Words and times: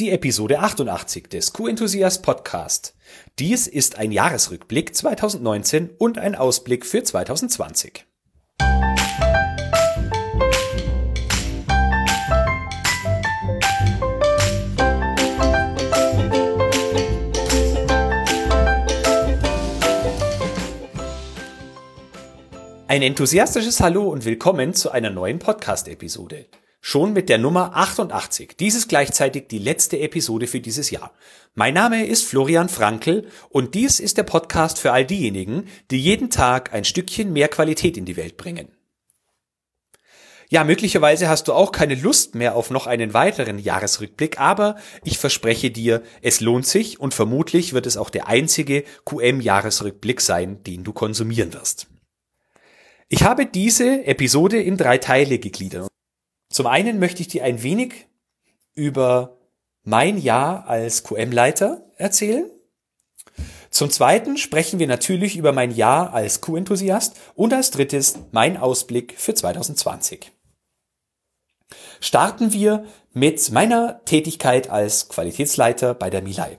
Die 0.00 0.10
Episode 0.10 0.58
88 0.58 1.28
des 1.28 1.52
Q-Enthusiast 1.52 2.24
Podcast. 2.24 2.96
Dies 3.38 3.68
ist 3.68 3.96
ein 3.96 4.10
Jahresrückblick 4.10 4.92
2019 4.92 5.90
und 5.98 6.18
ein 6.18 6.34
Ausblick 6.34 6.84
für 6.84 7.04
2020. 7.04 8.04
Ein 22.88 23.02
enthusiastisches 23.02 23.78
Hallo 23.78 24.08
und 24.08 24.24
willkommen 24.24 24.74
zu 24.74 24.90
einer 24.90 25.10
neuen 25.10 25.38
Podcast-Episode. 25.38 26.46
Schon 26.86 27.14
mit 27.14 27.30
der 27.30 27.38
Nummer 27.38 27.74
88. 27.74 28.58
Dies 28.60 28.74
ist 28.74 28.90
gleichzeitig 28.90 29.48
die 29.48 29.58
letzte 29.58 30.00
Episode 30.00 30.46
für 30.46 30.60
dieses 30.60 30.90
Jahr. 30.90 31.14
Mein 31.54 31.72
Name 31.72 32.04
ist 32.04 32.26
Florian 32.26 32.68
Frankl 32.68 33.26
und 33.48 33.74
dies 33.74 34.00
ist 34.00 34.18
der 34.18 34.24
Podcast 34.24 34.78
für 34.78 34.92
all 34.92 35.06
diejenigen, 35.06 35.66
die 35.90 35.98
jeden 35.98 36.28
Tag 36.28 36.74
ein 36.74 36.84
Stückchen 36.84 37.32
mehr 37.32 37.48
Qualität 37.48 37.96
in 37.96 38.04
die 38.04 38.18
Welt 38.18 38.36
bringen. 38.36 38.68
Ja, 40.50 40.62
möglicherweise 40.62 41.26
hast 41.26 41.48
du 41.48 41.54
auch 41.54 41.72
keine 41.72 41.94
Lust 41.94 42.34
mehr 42.34 42.54
auf 42.54 42.68
noch 42.68 42.86
einen 42.86 43.14
weiteren 43.14 43.58
Jahresrückblick, 43.58 44.38
aber 44.38 44.76
ich 45.04 45.16
verspreche 45.16 45.70
dir, 45.70 46.02
es 46.20 46.42
lohnt 46.42 46.66
sich 46.66 47.00
und 47.00 47.14
vermutlich 47.14 47.72
wird 47.72 47.86
es 47.86 47.96
auch 47.96 48.10
der 48.10 48.28
einzige 48.28 48.84
QM-Jahresrückblick 49.06 50.20
sein, 50.20 50.62
den 50.64 50.84
du 50.84 50.92
konsumieren 50.92 51.54
wirst. 51.54 51.86
Ich 53.08 53.22
habe 53.22 53.46
diese 53.46 54.04
Episode 54.04 54.60
in 54.60 54.76
drei 54.76 54.98
Teile 54.98 55.38
gegliedert. 55.38 55.88
Zum 56.50 56.66
einen 56.66 56.98
möchte 56.98 57.22
ich 57.22 57.28
dir 57.28 57.44
ein 57.44 57.62
wenig 57.62 58.06
über 58.74 59.38
mein 59.82 60.18
Jahr 60.18 60.66
als 60.66 61.04
QM-Leiter 61.04 61.84
erzählen. 61.96 62.50
Zum 63.70 63.90
zweiten 63.90 64.36
sprechen 64.36 64.78
wir 64.78 64.86
natürlich 64.86 65.36
über 65.36 65.52
mein 65.52 65.72
Jahr 65.72 66.12
als 66.12 66.40
Q-Enthusiast 66.40 67.16
und 67.34 67.52
als 67.52 67.70
drittes 67.72 68.18
mein 68.30 68.56
Ausblick 68.56 69.14
für 69.18 69.34
2020. 69.34 70.30
Starten 72.00 72.52
wir 72.52 72.84
mit 73.12 73.50
meiner 73.50 74.04
Tätigkeit 74.04 74.70
als 74.70 75.08
Qualitätsleiter 75.08 75.94
bei 75.94 76.10
der 76.10 76.22
Milai. 76.22 76.58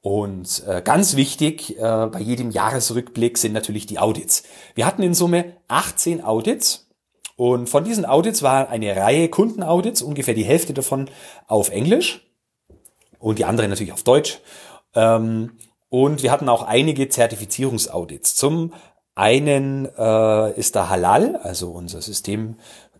Und 0.00 0.62
äh, 0.66 0.82
ganz 0.82 1.16
wichtig 1.16 1.76
äh, 1.78 2.06
bei 2.06 2.20
jedem 2.20 2.50
Jahresrückblick 2.50 3.36
sind 3.38 3.52
natürlich 3.52 3.86
die 3.86 3.98
Audits. 3.98 4.44
Wir 4.74 4.86
hatten 4.86 5.02
in 5.02 5.14
Summe 5.14 5.56
18 5.68 6.22
Audits 6.22 6.85
und 7.36 7.68
von 7.68 7.84
diesen 7.84 8.06
Audits 8.06 8.42
war 8.42 8.70
eine 8.70 8.96
Reihe 8.96 9.28
Kundenaudits, 9.28 10.00
ungefähr 10.00 10.34
die 10.34 10.44
Hälfte 10.44 10.72
davon 10.72 11.10
auf 11.46 11.68
Englisch 11.70 12.26
und 13.18 13.38
die 13.38 13.44
andere 13.44 13.68
natürlich 13.68 13.92
auf 13.92 14.02
Deutsch. 14.02 14.40
Ähm, 14.94 15.52
und 15.90 16.22
wir 16.22 16.32
hatten 16.32 16.48
auch 16.48 16.62
einige 16.62 17.08
Zertifizierungsaudits. 17.08 18.34
Zum 18.34 18.72
einen 19.14 19.86
äh, 19.96 20.58
ist 20.58 20.76
da 20.76 20.88
Halal, 20.88 21.36
also 21.36 21.70
unser 21.70 22.00
System, 22.00 22.56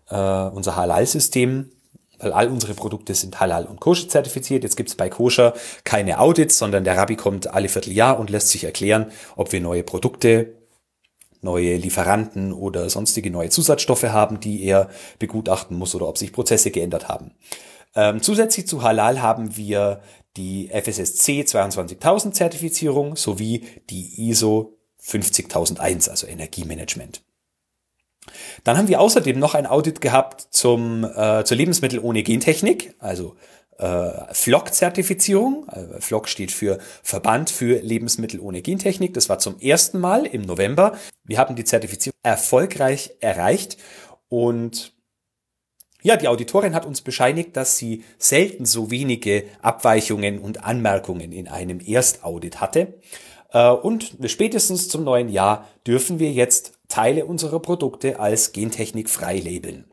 äh, 0.09 0.15
unser 0.15 0.75
Halal-System, 0.75 1.71
weil 2.19 2.31
all 2.31 2.47
unsere 2.47 2.73
Produkte 2.73 3.13
sind 3.13 3.39
Halal 3.39 3.65
und 3.65 3.79
Koscher 3.79 4.09
zertifiziert. 4.09 4.63
Jetzt 4.63 4.77
gibt 4.77 4.89
es 4.89 4.95
bei 4.95 5.09
Koscher 5.09 5.53
keine 5.83 6.19
Audits, 6.19 6.57
sondern 6.57 6.83
der 6.83 6.97
Rabbi 6.97 7.15
kommt 7.15 7.47
alle 7.47 7.69
Vierteljahr 7.69 8.19
und 8.19 8.29
lässt 8.29 8.49
sich 8.49 8.63
erklären, 8.63 9.11
ob 9.35 9.51
wir 9.51 9.61
neue 9.61 9.83
Produkte 9.83 10.56
neue 11.47 11.77
Lieferanten 11.77 12.51
oder 12.51 12.89
sonstige 12.89 13.31
neue 13.31 13.49
Zusatzstoffe 13.49 14.03
haben, 14.03 14.41
die 14.41 14.63
er 14.63 14.89
begutachten 15.17 15.77
muss 15.77 15.95
oder 15.95 16.07
ob 16.07 16.17
sich 16.17 16.33
Prozesse 16.33 16.71
geändert 16.71 17.07
haben. 17.07 17.31
Ähm, 17.95 18.21
zusätzlich 18.21 18.67
zu 18.67 18.83
Halal 18.83 19.21
haben 19.21 19.55
wir 19.55 20.01
die 20.35 20.69
FSSC 20.69 21.45
22000 21.45 22.35
Zertifizierung 22.35 23.15
sowie 23.15 23.63
die 23.89 24.29
ISO 24.29 24.77
50001, 24.97 26.09
also 26.09 26.27
Energiemanagement. 26.27 27.23
Dann 28.65 28.77
haben 28.77 28.89
wir 28.89 28.99
außerdem 28.99 29.39
noch 29.39 29.55
ein 29.55 29.65
Audit 29.65 30.01
gehabt 30.01 30.47
zum, 30.51 31.05
äh, 31.05 31.45
zur 31.45 31.55
Lebensmittel 31.55 31.99
ohne 31.99 32.23
Gentechnik, 32.23 32.93
also 32.99 33.35
äh, 33.77 34.33
FLOG-Zertifizierung. 34.33 35.67
Äh, 35.69 36.01
FLOG 36.01 36.27
steht 36.27 36.51
für 36.51 36.79
Verband 37.03 37.49
für 37.49 37.79
Lebensmittel 37.81 38.39
ohne 38.39 38.61
Gentechnik. 38.61 39.13
Das 39.13 39.29
war 39.29 39.39
zum 39.39 39.59
ersten 39.59 39.99
Mal 39.99 40.25
im 40.25 40.41
November. 40.41 40.97
Wir 41.23 41.37
haben 41.37 41.55
die 41.55 41.65
Zertifizierung 41.65 42.17
erfolgreich 42.23 43.11
erreicht 43.19 43.77
und 44.29 44.93
ja, 46.03 46.15
die 46.15 46.27
Auditorin 46.27 46.75
hat 46.75 46.85
uns 46.85 47.01
bescheinigt, 47.01 47.57
dass 47.57 47.77
sie 47.77 48.03
selten 48.17 48.65
so 48.65 48.91
wenige 48.91 49.45
Abweichungen 49.61 50.39
und 50.39 50.63
Anmerkungen 50.63 51.31
in 51.31 51.47
einem 51.47 51.79
Erstaudit 51.79 52.61
hatte. 52.61 52.99
Äh, 53.51 53.69
und 53.71 54.15
spätestens 54.25 54.89
zum 54.89 55.03
neuen 55.03 55.29
Jahr 55.29 55.67
dürfen 55.85 56.19
wir 56.19 56.31
jetzt 56.31 56.73
Teile 56.87 57.25
unserer 57.25 57.59
Produkte 57.59 58.19
als 58.19 58.53
Gentechnik 58.53 59.09
frei 59.09 59.39
labeln. 59.39 59.85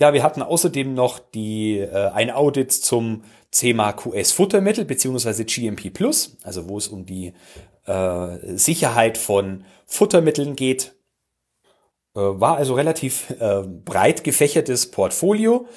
Ja, 0.00 0.14
wir 0.14 0.22
hatten 0.22 0.40
außerdem 0.40 0.94
noch 0.94 1.18
die, 1.18 1.78
äh, 1.78 2.10
ein 2.14 2.30
Audit 2.30 2.72
zum 2.72 3.22
Thema 3.50 3.92
QS-Futtermittel 3.92 4.86
beziehungsweise 4.86 5.44
GMP 5.44 5.92
Plus, 5.92 6.38
also 6.42 6.70
wo 6.70 6.78
es 6.78 6.88
um 6.88 7.04
die 7.04 7.34
äh, 7.84 8.56
Sicherheit 8.56 9.18
von 9.18 9.64
Futtermitteln 9.84 10.56
geht. 10.56 10.94
Äh, 12.16 12.20
war 12.20 12.56
also 12.56 12.74
relativ 12.74 13.28
äh, 13.40 13.62
breit 13.62 14.24
gefächertes 14.24 14.90
Portfolio. 14.90 15.68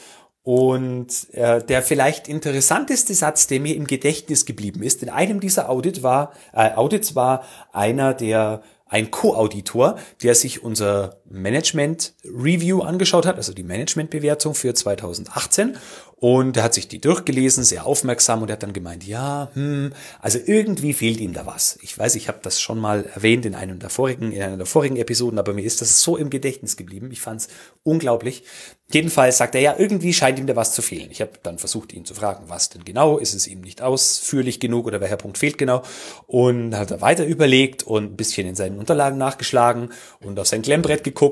Und 0.41 1.29
äh, 1.33 1.61
der 1.61 1.81
vielleicht 1.81 2.29
interessanteste 2.29 3.13
Satz, 3.13 3.47
der 3.47 3.59
mir 3.59 3.75
im 3.75 3.87
Gedächtnis 3.87 4.45
geblieben 4.45 4.83
ist, 4.83 5.03
in 5.03 5.09
einem 5.09 5.41
dieser 5.41 5.69
Audit 5.69 6.01
war, 6.01 6.31
äh, 6.53 6.71
Audits 6.71 7.15
war 7.15 7.43
einer 7.73 8.13
der 8.13 8.61
ein 8.85 9.09
Co-Auditor, 9.09 9.97
der 10.21 10.35
sich 10.35 10.63
unser 10.63 11.22
Management 11.33 12.13
Review 12.23 12.81
angeschaut 12.81 13.25
hat, 13.25 13.37
also 13.37 13.53
die 13.53 13.63
Management-Bewertung 13.63 14.53
für 14.53 14.73
2018 14.73 15.77
und 16.23 16.55
er 16.55 16.63
hat 16.63 16.73
sich 16.73 16.87
die 16.87 17.01
durchgelesen, 17.01 17.65
sehr 17.65 17.85
aufmerksam 17.85 18.41
und 18.41 18.49
er 18.49 18.53
hat 18.53 18.63
dann 18.63 18.71
gemeint, 18.71 19.05
ja, 19.05 19.49
hm, 19.55 19.91
also 20.21 20.39
irgendwie 20.45 20.93
fehlt 20.93 21.19
ihm 21.19 21.33
da 21.33 21.45
was. 21.45 21.77
Ich 21.81 21.99
weiß, 21.99 22.15
ich 22.15 22.29
habe 22.29 22.39
das 22.41 22.61
schon 22.61 22.79
mal 22.79 23.03
erwähnt 23.13 23.45
in 23.45 23.55
einem 23.55 23.79
der 23.79 23.89
vorigen, 23.89 24.31
in 24.31 24.41
einer 24.41 24.55
der 24.55 24.65
vorigen 24.65 24.95
Episoden, 24.95 25.37
aber 25.37 25.51
mir 25.53 25.65
ist 25.65 25.81
das 25.81 25.99
so 26.01 26.15
im 26.15 26.29
Gedächtnis 26.29 26.77
geblieben. 26.77 27.09
Ich 27.11 27.19
fand 27.19 27.41
es 27.41 27.47
unglaublich. 27.83 28.45
Jedenfalls 28.89 29.37
sagt 29.37 29.55
er, 29.55 29.61
ja, 29.61 29.75
irgendwie 29.77 30.13
scheint 30.13 30.39
ihm 30.39 30.47
da 30.47 30.55
was 30.55 30.73
zu 30.73 30.81
fehlen. 30.81 31.09
Ich 31.11 31.19
habe 31.19 31.31
dann 31.41 31.57
versucht, 31.57 31.91
ihn 31.91 32.05
zu 32.05 32.13
fragen, 32.13 32.45
was 32.47 32.69
denn 32.69 32.85
genau, 32.85 33.17
ist 33.17 33.33
es 33.33 33.47
ihm 33.47 33.59
nicht 33.59 33.81
ausführlich 33.81 34.61
genug 34.61 34.85
oder 34.85 35.01
welcher 35.01 35.17
Punkt 35.17 35.37
fehlt 35.37 35.57
genau? 35.57 35.81
Und 36.27 36.77
hat 36.77 36.91
er 36.91 37.01
weiter 37.01 37.25
überlegt 37.25 37.83
und 37.83 38.13
ein 38.13 38.15
bisschen 38.15 38.47
in 38.47 38.55
seinen 38.55 38.77
Unterlagen 38.77 39.17
nachgeschlagen 39.17 39.89
und 40.21 40.39
auf 40.39 40.47
sein 40.47 40.61
Klemmbrett 40.61 41.03
geguckt 41.03 41.22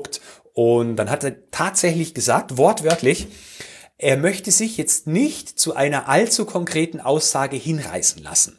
und 0.54 0.96
dann 0.96 1.10
hat 1.10 1.24
er 1.24 1.50
tatsächlich 1.50 2.14
gesagt, 2.14 2.56
wortwörtlich, 2.56 3.28
er 3.98 4.16
möchte 4.16 4.50
sich 4.50 4.76
jetzt 4.76 5.06
nicht 5.06 5.60
zu 5.60 5.74
einer 5.74 6.08
allzu 6.08 6.44
konkreten 6.44 7.00
Aussage 7.00 7.56
hinreißen 7.56 8.22
lassen. 8.22 8.58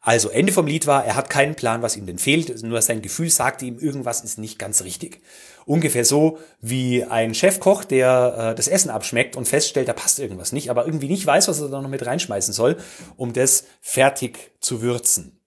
Also 0.00 0.28
Ende 0.28 0.52
vom 0.52 0.68
Lied 0.68 0.86
war, 0.86 1.04
er 1.04 1.16
hat 1.16 1.30
keinen 1.30 1.56
Plan, 1.56 1.82
was 1.82 1.96
ihm 1.96 2.06
denn 2.06 2.20
fehlt, 2.20 2.62
nur 2.62 2.80
sein 2.80 3.02
Gefühl 3.02 3.28
sagte 3.28 3.64
ihm, 3.64 3.80
irgendwas 3.80 4.22
ist 4.22 4.38
nicht 4.38 4.56
ganz 4.56 4.84
richtig. 4.84 5.20
Ungefähr 5.64 6.04
so 6.04 6.38
wie 6.60 7.02
ein 7.02 7.34
Chefkoch, 7.34 7.82
der 7.82 8.52
äh, 8.52 8.54
das 8.54 8.68
Essen 8.68 8.88
abschmeckt 8.88 9.34
und 9.34 9.48
feststellt, 9.48 9.88
da 9.88 9.94
passt 9.94 10.20
irgendwas 10.20 10.52
nicht, 10.52 10.70
aber 10.70 10.86
irgendwie 10.86 11.08
nicht 11.08 11.26
weiß, 11.26 11.48
was 11.48 11.60
er 11.60 11.70
da 11.70 11.82
noch 11.82 11.90
mit 11.90 12.06
reinschmeißen 12.06 12.54
soll, 12.54 12.76
um 13.16 13.32
das 13.32 13.64
fertig 13.80 14.52
zu 14.60 14.80
würzen. 14.80 15.40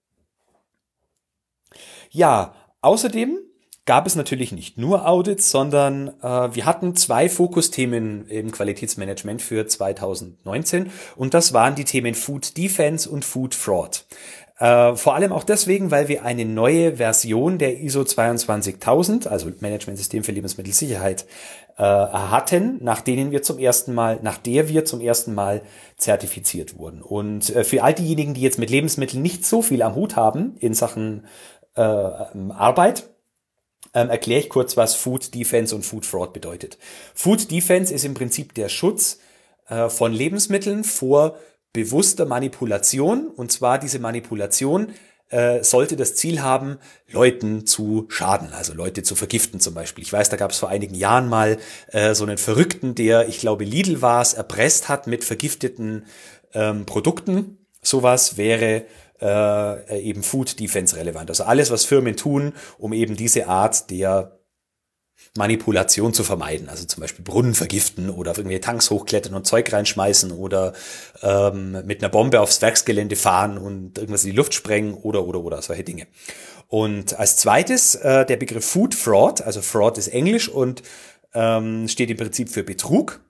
Ja, 2.10 2.54
außerdem 2.82 3.38
gab 3.90 4.06
es 4.06 4.14
natürlich 4.14 4.52
nicht 4.52 4.78
nur 4.78 5.08
Audits, 5.08 5.50
sondern 5.50 6.12
äh, 6.22 6.54
wir 6.54 6.64
hatten 6.64 6.94
zwei 6.94 7.28
Fokusthemen 7.28 8.28
im 8.28 8.52
Qualitätsmanagement 8.52 9.42
für 9.42 9.66
2019 9.66 10.92
und 11.16 11.34
das 11.34 11.52
waren 11.54 11.74
die 11.74 11.82
Themen 11.82 12.14
Food 12.14 12.56
Defense 12.56 13.10
und 13.10 13.24
Food 13.24 13.52
Fraud. 13.56 14.04
Äh, 14.60 14.94
vor 14.94 15.16
allem 15.16 15.32
auch 15.32 15.42
deswegen, 15.42 15.90
weil 15.90 16.06
wir 16.06 16.24
eine 16.24 16.44
neue 16.44 16.98
Version 16.98 17.58
der 17.58 17.80
ISO 17.80 18.04
22000, 18.04 19.26
also 19.26 19.50
Managementsystem 19.58 20.22
für 20.22 20.30
Lebensmittelsicherheit, 20.30 21.26
äh, 21.76 21.82
hatten, 21.82 22.78
nach 22.84 23.00
denen 23.00 23.32
wir 23.32 23.42
zum 23.42 23.58
ersten 23.58 23.92
Mal, 23.92 24.20
nach 24.22 24.38
der 24.38 24.68
wir 24.68 24.84
zum 24.84 25.00
ersten 25.00 25.34
Mal 25.34 25.62
zertifiziert 25.96 26.78
wurden. 26.78 27.02
Und 27.02 27.52
äh, 27.56 27.64
für 27.64 27.82
all 27.82 27.94
diejenigen, 27.94 28.34
die 28.34 28.42
jetzt 28.42 28.60
mit 28.60 28.70
Lebensmitteln 28.70 29.20
nicht 29.20 29.44
so 29.44 29.62
viel 29.62 29.82
am 29.82 29.96
Hut 29.96 30.14
haben 30.14 30.54
in 30.60 30.74
Sachen 30.74 31.26
äh, 31.74 31.80
Arbeit, 31.82 33.10
ähm, 33.94 34.10
erkläre 34.10 34.40
ich 34.40 34.48
kurz, 34.48 34.76
was 34.76 34.94
Food 34.94 35.34
Defense 35.34 35.74
und 35.74 35.84
Food 35.84 36.06
Fraud 36.06 36.32
bedeutet. 36.32 36.78
Food 37.14 37.50
Defense 37.50 37.92
ist 37.92 38.04
im 38.04 38.14
Prinzip 38.14 38.54
der 38.54 38.68
Schutz 38.68 39.18
äh, 39.68 39.88
von 39.88 40.12
Lebensmitteln 40.12 40.84
vor 40.84 41.38
bewusster 41.72 42.26
Manipulation. 42.26 43.28
Und 43.28 43.52
zwar 43.52 43.78
diese 43.78 43.98
Manipulation 43.98 44.92
äh, 45.30 45.62
sollte 45.62 45.96
das 45.96 46.16
Ziel 46.16 46.42
haben, 46.42 46.78
Leuten 47.08 47.66
zu 47.66 48.06
schaden, 48.08 48.52
also 48.52 48.74
Leute 48.74 49.02
zu 49.02 49.14
vergiften 49.14 49.60
zum 49.60 49.74
Beispiel. 49.74 50.02
Ich 50.02 50.12
weiß, 50.12 50.28
da 50.28 50.36
gab 50.36 50.50
es 50.50 50.58
vor 50.58 50.68
einigen 50.68 50.94
Jahren 50.94 51.28
mal 51.28 51.58
äh, 51.88 52.14
so 52.14 52.24
einen 52.24 52.38
Verrückten, 52.38 52.94
der, 52.94 53.28
ich 53.28 53.38
glaube, 53.38 53.64
Lidl 53.64 54.02
war 54.02 54.22
es, 54.22 54.34
erpresst 54.34 54.88
hat 54.88 55.06
mit 55.06 55.24
vergifteten 55.24 56.04
ähm, 56.52 56.84
Produkten. 56.84 57.58
Sowas 57.82 58.36
wäre 58.36 58.84
äh, 59.20 60.00
eben 60.00 60.22
Food 60.22 60.58
Defense 60.58 60.96
relevant. 60.96 61.30
Also 61.30 61.44
alles, 61.44 61.70
was 61.70 61.84
Firmen 61.84 62.16
tun, 62.16 62.54
um 62.78 62.92
eben 62.92 63.16
diese 63.16 63.46
Art 63.48 63.90
der 63.90 64.40
Manipulation 65.36 66.12
zu 66.12 66.24
vermeiden. 66.24 66.68
Also 66.68 66.84
zum 66.84 67.00
Beispiel 67.02 67.24
Brunnen 67.24 67.54
vergiften 67.54 68.10
oder 68.10 68.32
auf 68.32 68.38
irgendwelche 68.38 68.62
Tanks 68.62 68.90
hochklettern 68.90 69.34
und 69.34 69.46
Zeug 69.46 69.72
reinschmeißen 69.72 70.32
oder 70.32 70.72
ähm, 71.22 71.72
mit 71.84 72.02
einer 72.02 72.08
Bombe 72.08 72.40
aufs 72.40 72.60
Werksgelände 72.62 73.16
fahren 73.16 73.58
und 73.58 73.98
irgendwas 73.98 74.24
in 74.24 74.30
die 74.30 74.36
Luft 74.36 74.54
sprengen 74.54 74.94
oder 74.94 75.24
oder 75.26 75.40
oder 75.40 75.62
solche 75.62 75.84
Dinge. 75.84 76.06
Und 76.68 77.18
als 77.18 77.36
zweites 77.36 77.94
äh, 77.96 78.24
der 78.26 78.36
Begriff 78.36 78.64
Food 78.64 78.94
Fraud, 78.94 79.42
also 79.42 79.60
Fraud 79.60 79.98
ist 79.98 80.08
Englisch 80.08 80.48
und 80.48 80.82
ähm, 81.34 81.86
steht 81.86 82.10
im 82.10 82.16
Prinzip 82.16 82.48
für 82.48 82.64
Betrug. 82.64 83.20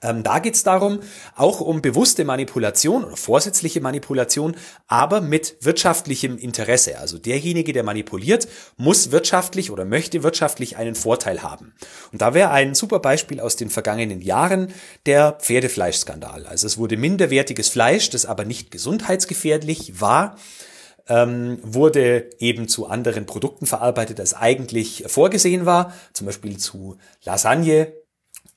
Ähm, 0.00 0.22
da 0.22 0.38
geht 0.38 0.54
es 0.54 0.62
darum, 0.62 1.00
auch 1.36 1.60
um 1.60 1.82
bewusste 1.82 2.24
Manipulation 2.24 3.04
oder 3.04 3.16
vorsätzliche 3.16 3.80
Manipulation, 3.80 4.56
aber 4.86 5.20
mit 5.20 5.56
wirtschaftlichem 5.60 6.38
Interesse. 6.38 6.98
Also 6.98 7.18
derjenige, 7.18 7.72
der 7.72 7.82
manipuliert, 7.82 8.48
muss 8.76 9.10
wirtschaftlich 9.10 9.70
oder 9.70 9.84
möchte 9.84 10.22
wirtschaftlich 10.22 10.76
einen 10.76 10.94
Vorteil 10.94 11.42
haben. 11.42 11.74
Und 12.12 12.22
da 12.22 12.34
wäre 12.34 12.50
ein 12.50 12.74
super 12.74 12.98
Beispiel 12.98 13.40
aus 13.40 13.56
den 13.56 13.70
vergangenen 13.70 14.20
Jahren 14.20 14.72
der 15.06 15.32
Pferdefleischskandal. 15.32 16.46
Also 16.46 16.66
es 16.66 16.78
wurde 16.78 16.96
minderwertiges 16.96 17.68
Fleisch, 17.68 18.10
das 18.10 18.26
aber 18.26 18.44
nicht 18.44 18.70
gesundheitsgefährlich 18.70 20.00
war, 20.00 20.36
ähm, 21.08 21.58
wurde 21.62 22.30
eben 22.38 22.68
zu 22.68 22.86
anderen 22.86 23.26
Produkten 23.26 23.66
verarbeitet, 23.66 24.20
als 24.20 24.34
eigentlich 24.34 25.04
vorgesehen 25.06 25.66
war, 25.66 25.92
zum 26.12 26.26
Beispiel 26.26 26.58
zu 26.58 26.96
Lasagne 27.24 27.92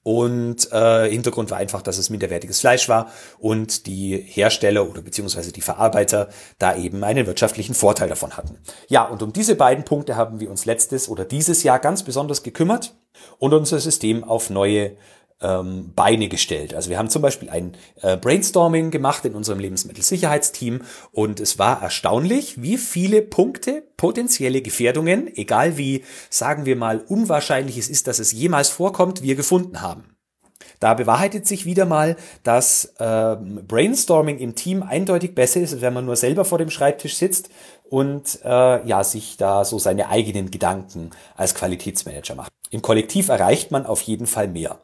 und 0.05 0.71
äh, 0.71 1.09
Hintergrund 1.09 1.49
war 1.49 1.57
einfach, 1.57 1.81
dass 1.81 1.97
es 1.97 2.11
minderwertiges 2.11 2.59
Fleisch 2.59 2.87
war 2.87 3.11
und 3.39 3.87
die 3.87 4.15
Hersteller 4.15 4.87
oder 4.87 5.01
beziehungsweise 5.01 5.51
die 5.51 5.61
Verarbeiter 5.61 6.29
da 6.59 6.75
eben 6.75 7.03
einen 7.03 7.25
wirtschaftlichen 7.25 7.73
Vorteil 7.73 8.07
davon 8.07 8.37
hatten. 8.37 8.59
Ja, 8.87 9.05
und 9.05 9.23
um 9.23 9.33
diese 9.33 9.55
beiden 9.55 9.83
Punkte 9.83 10.15
haben 10.15 10.39
wir 10.39 10.51
uns 10.51 10.65
letztes 10.65 11.09
oder 11.09 11.25
dieses 11.25 11.63
Jahr 11.63 11.79
ganz 11.79 12.03
besonders 12.03 12.43
gekümmert 12.43 12.95
und 13.39 13.55
unser 13.55 13.79
System 13.79 14.23
auf 14.23 14.51
neue 14.51 14.95
ähm, 15.41 15.91
Beine 15.95 16.27
gestellt. 16.27 16.73
Also 16.73 16.89
wir 16.89 16.97
haben 16.97 17.09
zum 17.09 17.21
Beispiel 17.21 17.49
ein 17.49 17.75
äh, 18.01 18.17
Brainstorming 18.17 18.91
gemacht 18.91 19.25
in 19.25 19.35
unserem 19.35 19.59
Lebensmittelsicherheitsteam 19.59 20.81
und 21.11 21.39
es 21.39 21.59
war 21.59 21.81
erstaunlich, 21.81 22.61
wie 22.61 22.77
viele 22.77 23.21
Punkte, 23.21 23.83
potenzielle 23.97 24.61
Gefährdungen, 24.61 25.29
egal 25.35 25.77
wie, 25.77 26.03
sagen 26.29 26.65
wir 26.65 26.75
mal, 26.75 26.99
unwahrscheinlich 26.99 27.77
es 27.77 27.89
ist, 27.89 28.07
dass 28.07 28.19
es 28.19 28.31
jemals 28.31 28.69
vorkommt, 28.69 29.21
wir 29.21 29.35
gefunden 29.35 29.81
haben. 29.81 30.15
Da 30.79 30.93
bewahrheitet 30.93 31.47
sich 31.47 31.65
wieder 31.65 31.85
mal, 31.85 32.15
dass 32.43 32.93
äh, 32.97 33.35
Brainstorming 33.35 34.39
im 34.39 34.55
Team 34.55 34.83
eindeutig 34.83 35.35
besser 35.35 35.61
ist, 35.61 35.81
wenn 35.81 35.93
man 35.93 36.05
nur 36.05 36.15
selber 36.15 36.45
vor 36.45 36.57
dem 36.57 36.69
Schreibtisch 36.69 37.15
sitzt 37.15 37.49
und 37.89 38.39
äh, 38.43 38.85
ja 38.85 39.03
sich 39.03 39.37
da 39.37 39.63
so 39.63 39.79
seine 39.79 40.09
eigenen 40.09 40.51
Gedanken 40.51 41.11
als 41.35 41.55
Qualitätsmanager 41.55 42.35
macht. 42.35 42.51
Im 42.71 42.81
Kollektiv 42.81 43.29
erreicht 43.29 43.71
man 43.71 43.85
auf 43.85 44.01
jeden 44.01 44.27
Fall 44.27 44.47
mehr. 44.47 44.79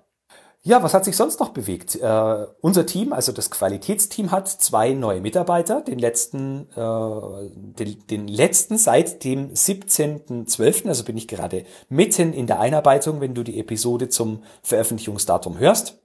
Ja, 0.63 0.83
was 0.83 0.93
hat 0.93 1.05
sich 1.05 1.17
sonst 1.17 1.39
noch 1.39 1.49
bewegt? 1.49 1.95
Äh, 1.95 2.45
unser 2.61 2.85
Team, 2.85 3.13
also 3.13 3.31
das 3.31 3.49
Qualitätsteam, 3.49 4.29
hat 4.29 4.47
zwei 4.47 4.93
neue 4.93 5.19
Mitarbeiter, 5.19 5.81
den 5.81 5.97
letzten, 5.97 6.69
äh, 6.75 7.49
den, 7.55 8.05
den 8.05 8.27
letzten 8.27 8.77
seit 8.77 9.23
dem 9.23 9.51
17.12., 9.53 10.87
also 10.87 11.03
bin 11.03 11.17
ich 11.17 11.27
gerade 11.27 11.65
mitten 11.89 12.31
in 12.33 12.45
der 12.45 12.59
Einarbeitung, 12.59 13.21
wenn 13.21 13.33
du 13.33 13.41
die 13.41 13.59
Episode 13.59 14.09
zum 14.09 14.43
Veröffentlichungsdatum 14.61 15.57
hörst. 15.57 15.99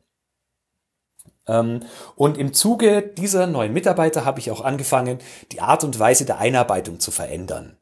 Ähm, 1.46 1.80
und 2.14 2.38
im 2.38 2.54
Zuge 2.54 3.02
dieser 3.02 3.46
neuen 3.46 3.74
Mitarbeiter 3.74 4.24
habe 4.24 4.40
ich 4.40 4.50
auch 4.50 4.62
angefangen, 4.62 5.18
die 5.52 5.60
Art 5.60 5.84
und 5.84 5.98
Weise 5.98 6.24
der 6.24 6.38
Einarbeitung 6.38 6.98
zu 6.98 7.10
verändern. 7.10 7.76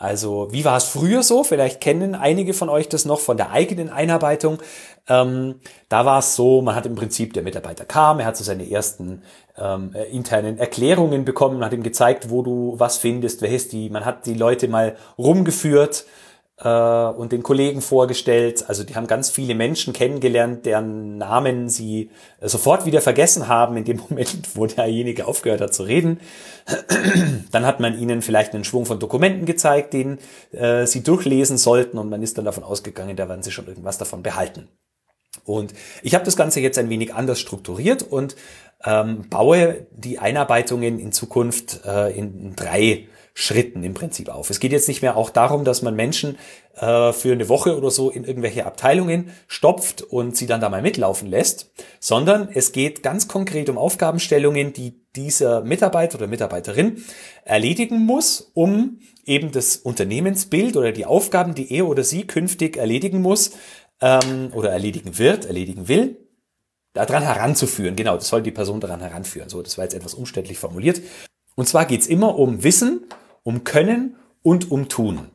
Also 0.00 0.48
wie 0.50 0.64
war 0.64 0.78
es 0.78 0.84
früher 0.84 1.22
so? 1.22 1.44
Vielleicht 1.44 1.82
kennen 1.82 2.14
einige 2.14 2.54
von 2.54 2.70
euch 2.70 2.88
das 2.88 3.04
noch 3.04 3.20
von 3.20 3.36
der 3.36 3.50
eigenen 3.50 3.90
Einarbeitung. 3.90 4.56
Ähm, 5.08 5.56
da 5.90 6.06
war 6.06 6.20
es 6.20 6.36
so, 6.36 6.62
man 6.62 6.74
hat 6.74 6.86
im 6.86 6.94
Prinzip, 6.94 7.34
der 7.34 7.42
Mitarbeiter 7.42 7.84
kam, 7.84 8.18
er 8.18 8.24
hat 8.24 8.36
so 8.38 8.42
seine 8.42 8.68
ersten 8.70 9.22
ähm, 9.58 9.90
äh, 9.94 10.04
internen 10.04 10.56
Erklärungen 10.56 11.26
bekommen, 11.26 11.62
hat 11.62 11.74
ihm 11.74 11.82
gezeigt, 11.82 12.30
wo 12.30 12.40
du 12.40 12.76
was 12.78 12.96
findest, 12.96 13.42
wer 13.42 13.50
ist 13.50 13.72
die. 13.72 13.90
Man 13.90 14.06
hat 14.06 14.24
die 14.24 14.32
Leute 14.32 14.68
mal 14.68 14.96
rumgeführt 15.18 16.06
und 16.68 17.32
den 17.32 17.42
Kollegen 17.42 17.80
vorgestellt. 17.80 18.64
Also 18.68 18.84
die 18.84 18.94
haben 18.94 19.06
ganz 19.06 19.30
viele 19.30 19.54
Menschen 19.54 19.92
kennengelernt, 19.92 20.66
deren 20.66 21.16
Namen 21.16 21.68
sie 21.70 22.10
äh, 22.40 22.48
sofort 22.48 22.84
wieder 22.84 23.00
vergessen 23.00 23.48
haben 23.48 23.76
in 23.78 23.84
dem 23.84 24.02
Moment, 24.10 24.54
wo 24.54 24.66
derjenige 24.66 25.26
aufgehört 25.26 25.60
hat 25.62 25.72
zu 25.72 25.84
reden. 25.84 26.20
Dann 27.52 27.64
hat 27.64 27.80
man 27.80 27.98
ihnen 27.98 28.20
vielleicht 28.20 28.54
einen 28.54 28.64
Schwung 28.64 28.84
von 28.84 28.98
Dokumenten 28.98 29.46
gezeigt, 29.46 29.94
den 29.94 30.18
äh, 30.52 30.86
sie 30.86 31.02
durchlesen 31.02 31.56
sollten 31.56 31.98
und 31.98 32.10
man 32.10 32.22
ist 32.22 32.36
dann 32.36 32.44
davon 32.44 32.64
ausgegangen, 32.64 33.16
da 33.16 33.28
werden 33.28 33.42
sie 33.42 33.50
schon 33.50 33.66
irgendwas 33.66 33.98
davon 33.98 34.22
behalten. 34.22 34.68
Und 35.44 35.72
ich 36.02 36.14
habe 36.14 36.24
das 36.24 36.36
Ganze 36.36 36.60
jetzt 36.60 36.78
ein 36.78 36.90
wenig 36.90 37.14
anders 37.14 37.40
strukturiert 37.40 38.02
und 38.02 38.36
ähm, 38.84 39.28
baue 39.28 39.86
die 39.92 40.18
Einarbeitungen 40.18 40.98
in 40.98 41.12
Zukunft 41.12 41.80
äh, 41.84 42.16
in 42.16 42.54
drei 42.56 43.08
Schritten 43.34 43.82
im 43.84 43.94
Prinzip 43.94 44.28
auf. 44.28 44.50
Es 44.50 44.60
geht 44.60 44.72
jetzt 44.72 44.88
nicht 44.88 45.02
mehr 45.02 45.16
auch 45.16 45.30
darum, 45.30 45.64
dass 45.64 45.82
man 45.82 45.94
Menschen 45.94 46.36
äh, 46.76 47.12
für 47.12 47.32
eine 47.32 47.48
Woche 47.48 47.76
oder 47.76 47.90
so 47.90 48.10
in 48.10 48.24
irgendwelche 48.24 48.66
Abteilungen 48.66 49.30
stopft 49.46 50.02
und 50.02 50.36
sie 50.36 50.46
dann 50.46 50.60
da 50.60 50.68
mal 50.68 50.82
mitlaufen 50.82 51.28
lässt, 51.28 51.70
sondern 52.00 52.48
es 52.52 52.72
geht 52.72 53.02
ganz 53.02 53.28
konkret 53.28 53.68
um 53.68 53.78
Aufgabenstellungen, 53.78 54.72
die 54.72 55.00
dieser 55.16 55.62
Mitarbeiter 55.62 56.18
oder 56.18 56.26
Mitarbeiterin 56.26 57.04
erledigen 57.44 58.04
muss, 58.04 58.50
um 58.54 59.00
eben 59.24 59.52
das 59.52 59.76
Unternehmensbild 59.76 60.76
oder 60.76 60.92
die 60.92 61.06
Aufgaben, 61.06 61.54
die 61.54 61.72
er 61.72 61.86
oder 61.86 62.04
sie 62.04 62.26
künftig 62.26 62.76
erledigen 62.76 63.20
muss 63.20 63.52
ähm, 64.00 64.50
oder 64.52 64.70
erledigen 64.70 65.18
wird, 65.18 65.46
erledigen 65.46 65.88
will, 65.88 66.28
daran 66.92 67.22
heranzuführen. 67.22 67.96
Genau, 67.96 68.16
das 68.16 68.28
soll 68.28 68.42
die 68.42 68.50
Person 68.50 68.80
daran 68.80 69.00
heranführen. 69.00 69.48
So, 69.48 69.62
das 69.62 69.78
war 69.78 69.84
jetzt 69.84 69.94
etwas 69.94 70.14
umständlich 70.14 70.58
formuliert. 70.58 71.00
Und 71.60 71.66
zwar 71.66 71.84
geht's 71.84 72.06
immer 72.06 72.38
um 72.38 72.64
Wissen, 72.64 73.04
um 73.42 73.64
Können 73.64 74.16
und 74.42 74.70
um 74.70 74.88
Tun. 74.88 75.28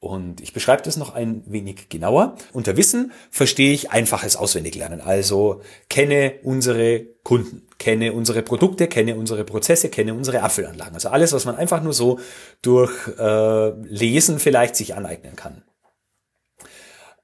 Und 0.00 0.40
ich 0.40 0.54
beschreibe 0.54 0.82
das 0.82 0.96
noch 0.96 1.14
ein 1.14 1.42
wenig 1.44 1.90
genauer. 1.90 2.36
Unter 2.54 2.78
Wissen 2.78 3.12
verstehe 3.30 3.74
ich 3.74 3.90
einfaches 3.90 4.36
Auswendiglernen. 4.36 5.02
Also 5.02 5.60
kenne 5.90 6.36
unsere 6.42 7.00
Kunden, 7.22 7.66
kenne 7.76 8.14
unsere 8.14 8.40
Produkte, 8.40 8.88
kenne 8.88 9.16
unsere 9.16 9.44
Prozesse, 9.44 9.90
kenne 9.90 10.14
unsere 10.14 10.40
Abfüllanlagen. 10.40 10.94
Also 10.94 11.10
alles, 11.10 11.34
was 11.34 11.44
man 11.44 11.56
einfach 11.56 11.82
nur 11.82 11.92
so 11.92 12.18
durch 12.62 13.06
äh, 13.18 13.68
Lesen 13.82 14.38
vielleicht 14.38 14.74
sich 14.74 14.94
aneignen 14.94 15.36
kann. 15.36 15.64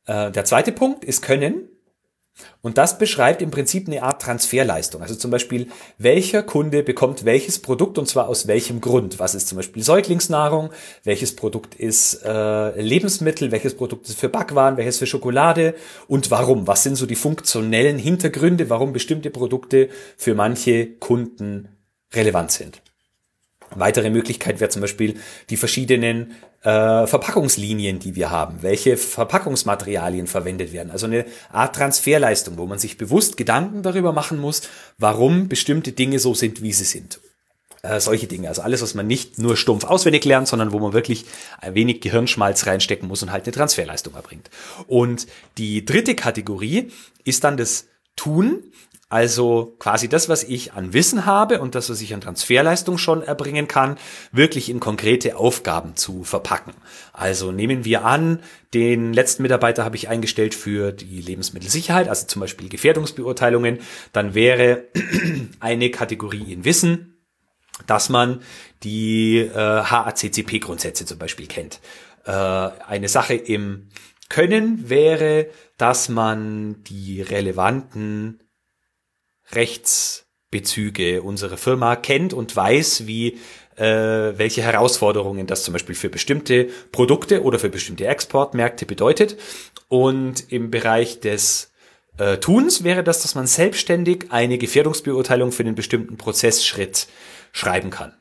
Äh, 0.04 0.32
der 0.32 0.44
zweite 0.44 0.72
Punkt 0.72 1.02
ist 1.02 1.22
Können. 1.22 1.70
Und 2.62 2.78
das 2.78 2.98
beschreibt 2.98 3.42
im 3.42 3.50
Prinzip 3.50 3.86
eine 3.86 4.02
Art 4.02 4.22
Transferleistung. 4.22 5.02
Also 5.02 5.14
zum 5.14 5.30
Beispiel, 5.30 5.68
welcher 5.98 6.42
Kunde 6.42 6.82
bekommt 6.82 7.24
welches 7.24 7.60
Produkt 7.60 7.98
und 7.98 8.08
zwar 8.08 8.28
aus 8.28 8.46
welchem 8.48 8.80
Grund. 8.80 9.18
Was 9.18 9.34
ist 9.34 9.48
zum 9.48 9.56
Beispiel 9.56 9.82
Säuglingsnahrung? 9.82 10.70
Welches 11.04 11.36
Produkt 11.36 11.74
ist 11.74 12.24
äh, 12.24 12.80
Lebensmittel? 12.80 13.52
Welches 13.52 13.76
Produkt 13.76 14.08
ist 14.08 14.18
für 14.18 14.28
Backwaren? 14.28 14.76
Welches 14.76 14.98
für 14.98 15.06
Schokolade? 15.06 15.74
Und 16.08 16.30
warum? 16.30 16.66
Was 16.66 16.82
sind 16.82 16.96
so 16.96 17.06
die 17.06 17.16
funktionellen 17.16 17.98
Hintergründe, 17.98 18.68
warum 18.68 18.92
bestimmte 18.92 19.30
Produkte 19.30 19.88
für 20.16 20.34
manche 20.34 20.86
Kunden 20.86 21.68
relevant 22.12 22.50
sind? 22.50 22.83
Weitere 23.76 24.10
Möglichkeit 24.10 24.60
wäre 24.60 24.70
zum 24.70 24.82
Beispiel 24.82 25.14
die 25.50 25.56
verschiedenen 25.56 26.32
äh, 26.62 27.06
Verpackungslinien, 27.06 27.98
die 27.98 28.14
wir 28.14 28.30
haben, 28.30 28.62
welche 28.62 28.96
Verpackungsmaterialien 28.96 30.26
verwendet 30.26 30.72
werden. 30.72 30.90
Also 30.90 31.06
eine 31.06 31.26
Art 31.52 31.76
Transferleistung, 31.76 32.56
wo 32.56 32.66
man 32.66 32.78
sich 32.78 32.96
bewusst 32.96 33.36
Gedanken 33.36 33.82
darüber 33.82 34.12
machen 34.12 34.38
muss, 34.38 34.62
warum 34.98 35.48
bestimmte 35.48 35.92
Dinge 35.92 36.18
so 36.18 36.34
sind, 36.34 36.62
wie 36.62 36.72
sie 36.72 36.84
sind. 36.84 37.20
Äh, 37.84 38.00
solche 38.00 38.26
Dinge. 38.26 38.48
Also 38.48 38.62
alles, 38.62 38.80
was 38.80 38.94
man 38.94 39.06
nicht 39.06 39.38
nur 39.38 39.58
stumpf 39.58 39.84
auswendig 39.84 40.24
lernt, 40.24 40.48
sondern 40.48 40.72
wo 40.72 40.78
man 40.78 40.94
wirklich 40.94 41.26
ein 41.60 41.74
wenig 41.74 42.00
Gehirnschmalz 42.00 42.66
reinstecken 42.66 43.06
muss 43.06 43.22
und 43.22 43.30
halt 43.30 43.44
eine 43.44 43.52
Transferleistung 43.52 44.14
erbringt. 44.14 44.48
Und 44.86 45.26
die 45.58 45.84
dritte 45.84 46.14
Kategorie 46.14 46.90
ist 47.24 47.44
dann 47.44 47.58
das 47.58 47.86
Tun. 48.16 48.64
Also 49.08 49.76
quasi 49.78 50.08
das, 50.08 50.28
was 50.28 50.42
ich 50.42 50.72
an 50.72 50.92
Wissen 50.92 51.26
habe 51.26 51.60
und 51.60 51.74
das, 51.74 51.90
was 51.90 52.00
ich 52.00 52.14
an 52.14 52.20
Transferleistung 52.20 52.98
schon 52.98 53.22
erbringen 53.22 53.68
kann, 53.68 53.96
wirklich 54.32 54.68
in 54.68 54.80
konkrete 54.80 55.36
Aufgaben 55.36 55.94
zu 55.94 56.24
verpacken. 56.24 56.72
Also 57.12 57.52
nehmen 57.52 57.84
wir 57.84 58.04
an, 58.04 58.40
den 58.72 59.12
letzten 59.12 59.42
Mitarbeiter 59.42 59.84
habe 59.84 59.96
ich 59.96 60.08
eingestellt 60.08 60.54
für 60.54 60.90
die 60.90 61.20
Lebensmittelsicherheit, 61.20 62.08
also 62.08 62.26
zum 62.26 62.40
Beispiel 62.40 62.68
Gefährdungsbeurteilungen. 62.68 63.78
Dann 64.12 64.34
wäre 64.34 64.84
eine 65.60 65.90
Kategorie 65.90 66.52
in 66.52 66.64
Wissen 66.64 67.14
dass 67.86 68.08
man 68.08 68.40
die 68.82 69.38
äh, 69.38 69.52
HACCP-Grundsätze 69.58 71.06
zum 71.06 71.18
Beispiel 71.18 71.46
kennt. 71.46 71.80
Äh, 72.24 72.30
eine 72.30 73.08
Sache 73.08 73.34
im 73.34 73.88
Können 74.28 74.88
wäre, 74.88 75.48
dass 75.76 76.08
man 76.08 76.82
die 76.84 77.20
relevanten 77.20 78.40
Rechtsbezüge 79.52 81.22
unserer 81.22 81.56
Firma 81.56 81.96
kennt 81.96 82.32
und 82.32 82.54
weiß, 82.54 83.06
wie 83.06 83.38
äh, 83.76 83.84
welche 84.38 84.62
Herausforderungen 84.62 85.46
das 85.46 85.64
zum 85.64 85.72
Beispiel 85.72 85.94
für 85.94 86.08
bestimmte 86.08 86.68
Produkte 86.92 87.42
oder 87.42 87.58
für 87.58 87.68
bestimmte 87.68 88.06
Exportmärkte 88.06 88.86
bedeutet. 88.86 89.36
Und 89.88 90.52
im 90.52 90.70
Bereich 90.70 91.20
des 91.20 91.72
äh, 92.18 92.38
Tuns 92.38 92.84
wäre 92.84 93.02
das, 93.02 93.22
dass 93.22 93.34
man 93.34 93.46
selbstständig 93.46 94.26
eine 94.30 94.58
Gefährdungsbeurteilung 94.58 95.52
für 95.52 95.64
einen 95.64 95.74
bestimmten 95.74 96.16
Prozessschritt 96.16 97.08
schreiben 97.52 97.90
kann. 97.90 98.14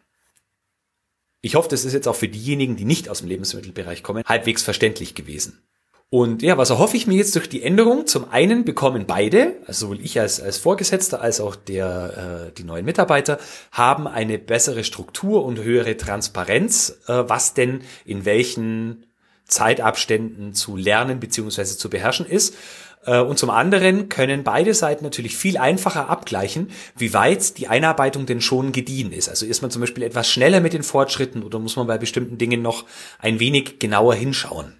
Ich 1.42 1.56
hoffe, 1.56 1.70
das 1.70 1.84
ist 1.84 1.94
jetzt 1.94 2.08
auch 2.08 2.16
für 2.16 2.30
diejenigen, 2.30 2.78
die 2.78 2.86
nicht 2.86 3.10
aus 3.10 3.20
dem 3.20 3.28
Lebensmittelbereich 3.28 4.02
kommen, 4.02 4.24
halbwegs 4.26 4.64
verständlich 4.64 5.14
gewesen. 5.14 5.62
Und 6.14 6.44
ja, 6.44 6.60
was 6.60 6.70
erhoffe 6.70 6.96
ich 6.96 7.08
mir 7.08 7.16
jetzt 7.16 7.34
durch 7.34 7.50
die 7.50 7.64
Änderung? 7.64 8.06
Zum 8.06 8.30
einen 8.30 8.66
bekommen 8.66 9.06
beide, 9.08 9.56
also 9.66 9.88
sowohl 9.88 10.00
ich 10.00 10.20
als, 10.20 10.40
als 10.40 10.60
Vorgesetzter 10.60 11.22
als 11.22 11.42
auch 11.42 11.56
der, 11.56 12.50
äh, 12.50 12.52
die 12.52 12.66
neuen 12.66 12.86
Mitarbeiter, 12.86 13.40
haben 13.72 14.06
eine 14.06 14.38
bessere 14.38 14.84
Struktur 14.84 15.44
und 15.44 15.58
höhere 15.58 15.98
Transparenz, 15.98 17.00
äh, 17.08 17.24
was 17.26 17.56
denn 17.56 17.82
in 18.06 18.26
welchen 18.26 19.08
Zeitabständen 19.46 20.54
zu 20.54 20.78
lernen 20.78 21.20
beziehungsweise 21.20 21.80
zu 21.80 21.90
beherrschen 21.90 22.28
ist. 22.28 22.54
Äh, 23.08 23.20
und 23.20 23.40
zum 23.40 23.50
anderen 23.50 24.08
können 24.08 24.44
beide 24.44 24.76
Seiten 24.76 25.04
natürlich 25.04 25.36
viel 25.36 25.58
einfacher 25.58 26.10
abgleichen, 26.10 26.70
wie 26.96 27.16
weit 27.16 27.58
die 27.58 27.70
Einarbeitung 27.70 28.28
denn 28.28 28.40
schon 28.40 28.72
gediehen 28.72 29.12
ist. 29.12 29.30
Also 29.30 29.48
ist 29.48 29.64
man 29.64 29.72
zum 29.72 29.80
Beispiel 29.80 30.04
etwas 30.04 30.30
schneller 30.30 30.60
mit 30.60 30.74
den 30.74 30.84
Fortschritten 30.84 31.42
oder 31.42 31.58
muss 31.58 31.76
man 31.76 31.88
bei 31.88 31.98
bestimmten 31.98 32.38
Dingen 32.38 32.62
noch 32.62 32.86
ein 33.18 33.40
wenig 33.40 33.80
genauer 33.80 34.14
hinschauen 34.14 34.76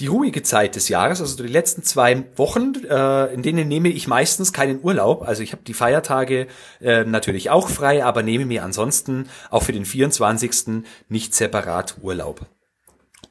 die 0.00 0.06
ruhige 0.06 0.42
Zeit 0.42 0.76
des 0.76 0.88
Jahres, 0.88 1.20
also 1.20 1.42
die 1.42 1.48
letzten 1.48 1.82
zwei 1.82 2.24
Wochen, 2.36 2.74
äh, 2.88 3.32
in 3.32 3.42
denen 3.42 3.66
nehme 3.66 3.88
ich 3.88 4.06
meistens 4.06 4.52
keinen 4.52 4.80
Urlaub. 4.82 5.22
Also 5.22 5.42
ich 5.42 5.52
habe 5.52 5.62
die 5.66 5.74
Feiertage 5.74 6.46
äh, 6.80 7.04
natürlich 7.04 7.50
auch 7.50 7.68
frei, 7.68 8.04
aber 8.04 8.22
nehme 8.22 8.46
mir 8.46 8.64
ansonsten 8.64 9.28
auch 9.50 9.64
für 9.64 9.72
den 9.72 9.84
24. 9.84 10.84
nicht 11.08 11.34
separat 11.34 11.96
Urlaub. 12.00 12.46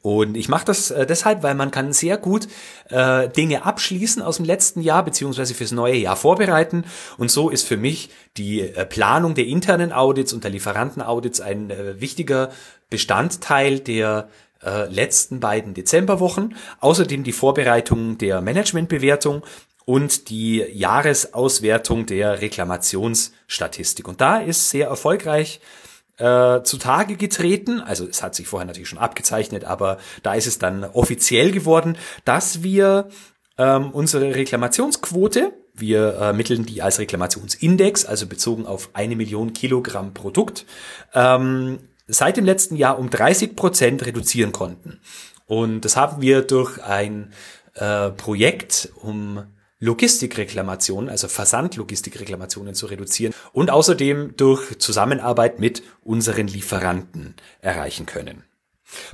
Und 0.01 0.37
ich 0.37 0.47
mache 0.47 0.65
das 0.65 0.91
äh, 0.91 1.05
deshalb, 1.05 1.43
weil 1.43 1.55
man 1.55 1.71
kann 1.71 1.91
sehr 1.91 2.17
gut 2.17 2.47
äh, 2.89 3.29
Dinge 3.29 3.65
abschließen 3.65 4.21
aus 4.21 4.37
dem 4.37 4.45
letzten 4.45 4.81
Jahr 4.81 5.03
beziehungsweise 5.03 5.53
fürs 5.53 5.71
neue 5.71 5.95
Jahr 5.95 6.15
vorbereiten. 6.15 6.85
Und 7.17 7.31
so 7.31 7.49
ist 7.49 7.67
für 7.67 7.77
mich 7.77 8.09
die 8.37 8.61
äh, 8.61 8.85
Planung 8.85 9.35
der 9.35 9.47
internen 9.47 9.91
Audits 9.91 10.33
und 10.33 10.43
der 10.43 10.51
Lieferantenaudits 10.51 11.41
ein 11.41 11.71
äh, 11.71 11.99
wichtiger 11.99 12.51
Bestandteil 12.89 13.79
der 13.79 14.29
äh, 14.63 14.85
letzten 14.89 15.39
beiden 15.39 15.73
Dezemberwochen. 15.73 16.55
Außerdem 16.79 17.23
die 17.23 17.31
Vorbereitung 17.31 18.17
der 18.17 18.41
Managementbewertung 18.41 19.43
und 19.85 20.29
die 20.29 20.57
Jahresauswertung 20.57 22.05
der 22.05 22.41
Reklamationsstatistik. 22.41 24.07
Und 24.07 24.19
da 24.19 24.39
ist 24.39 24.69
sehr 24.69 24.87
erfolgreich 24.87 25.61
äh, 26.17 26.61
zutage 26.63 27.15
getreten. 27.15 27.79
Also 27.79 28.05
es 28.05 28.21
hat 28.21 28.35
sich 28.35 28.47
vorher 28.47 28.65
natürlich 28.65 28.89
schon 28.89 28.99
abgezeichnet, 28.99 29.63
aber 29.63 29.97
da 30.23 30.33
ist 30.33 30.47
es 30.47 30.59
dann 30.59 30.83
offiziell 30.83 31.51
geworden, 31.51 31.97
dass 32.25 32.63
wir 32.63 33.07
ähm, 33.57 33.91
unsere 33.91 34.35
Reklamationsquote, 34.35 35.53
wir 35.73 35.99
ermitteln 35.99 36.65
die 36.65 36.81
als 36.81 36.99
Reklamationsindex, 36.99 38.05
also 38.05 38.27
bezogen 38.27 38.65
auf 38.65 38.89
eine 38.93 39.15
Million 39.15 39.53
Kilogramm 39.53 40.13
Produkt, 40.13 40.65
ähm, 41.13 41.79
seit 42.07 42.37
dem 42.37 42.45
letzten 42.45 42.75
Jahr 42.75 42.97
um 42.97 43.09
30 43.09 43.55
Prozent 43.55 44.05
reduzieren 44.05 44.51
konnten. 44.51 44.99
Und 45.45 45.81
das 45.81 45.95
haben 45.95 46.21
wir 46.21 46.41
durch 46.41 46.83
ein 46.83 47.33
äh, 47.75 48.09
Projekt, 48.09 48.89
um 49.01 49.43
Logistikreklamationen, 49.79 51.09
also 51.09 51.27
Versandlogistikreklamationen 51.27 52.73
zu 52.73 52.87
reduzieren 52.87 53.33
und 53.53 53.69
außerdem 53.69 54.35
durch 54.35 54.79
Zusammenarbeit 54.79 55.59
mit 55.59 55.83
unseren 56.03 56.47
Lieferanten 56.47 57.35
erreichen 57.61 58.07
können. 58.07 58.43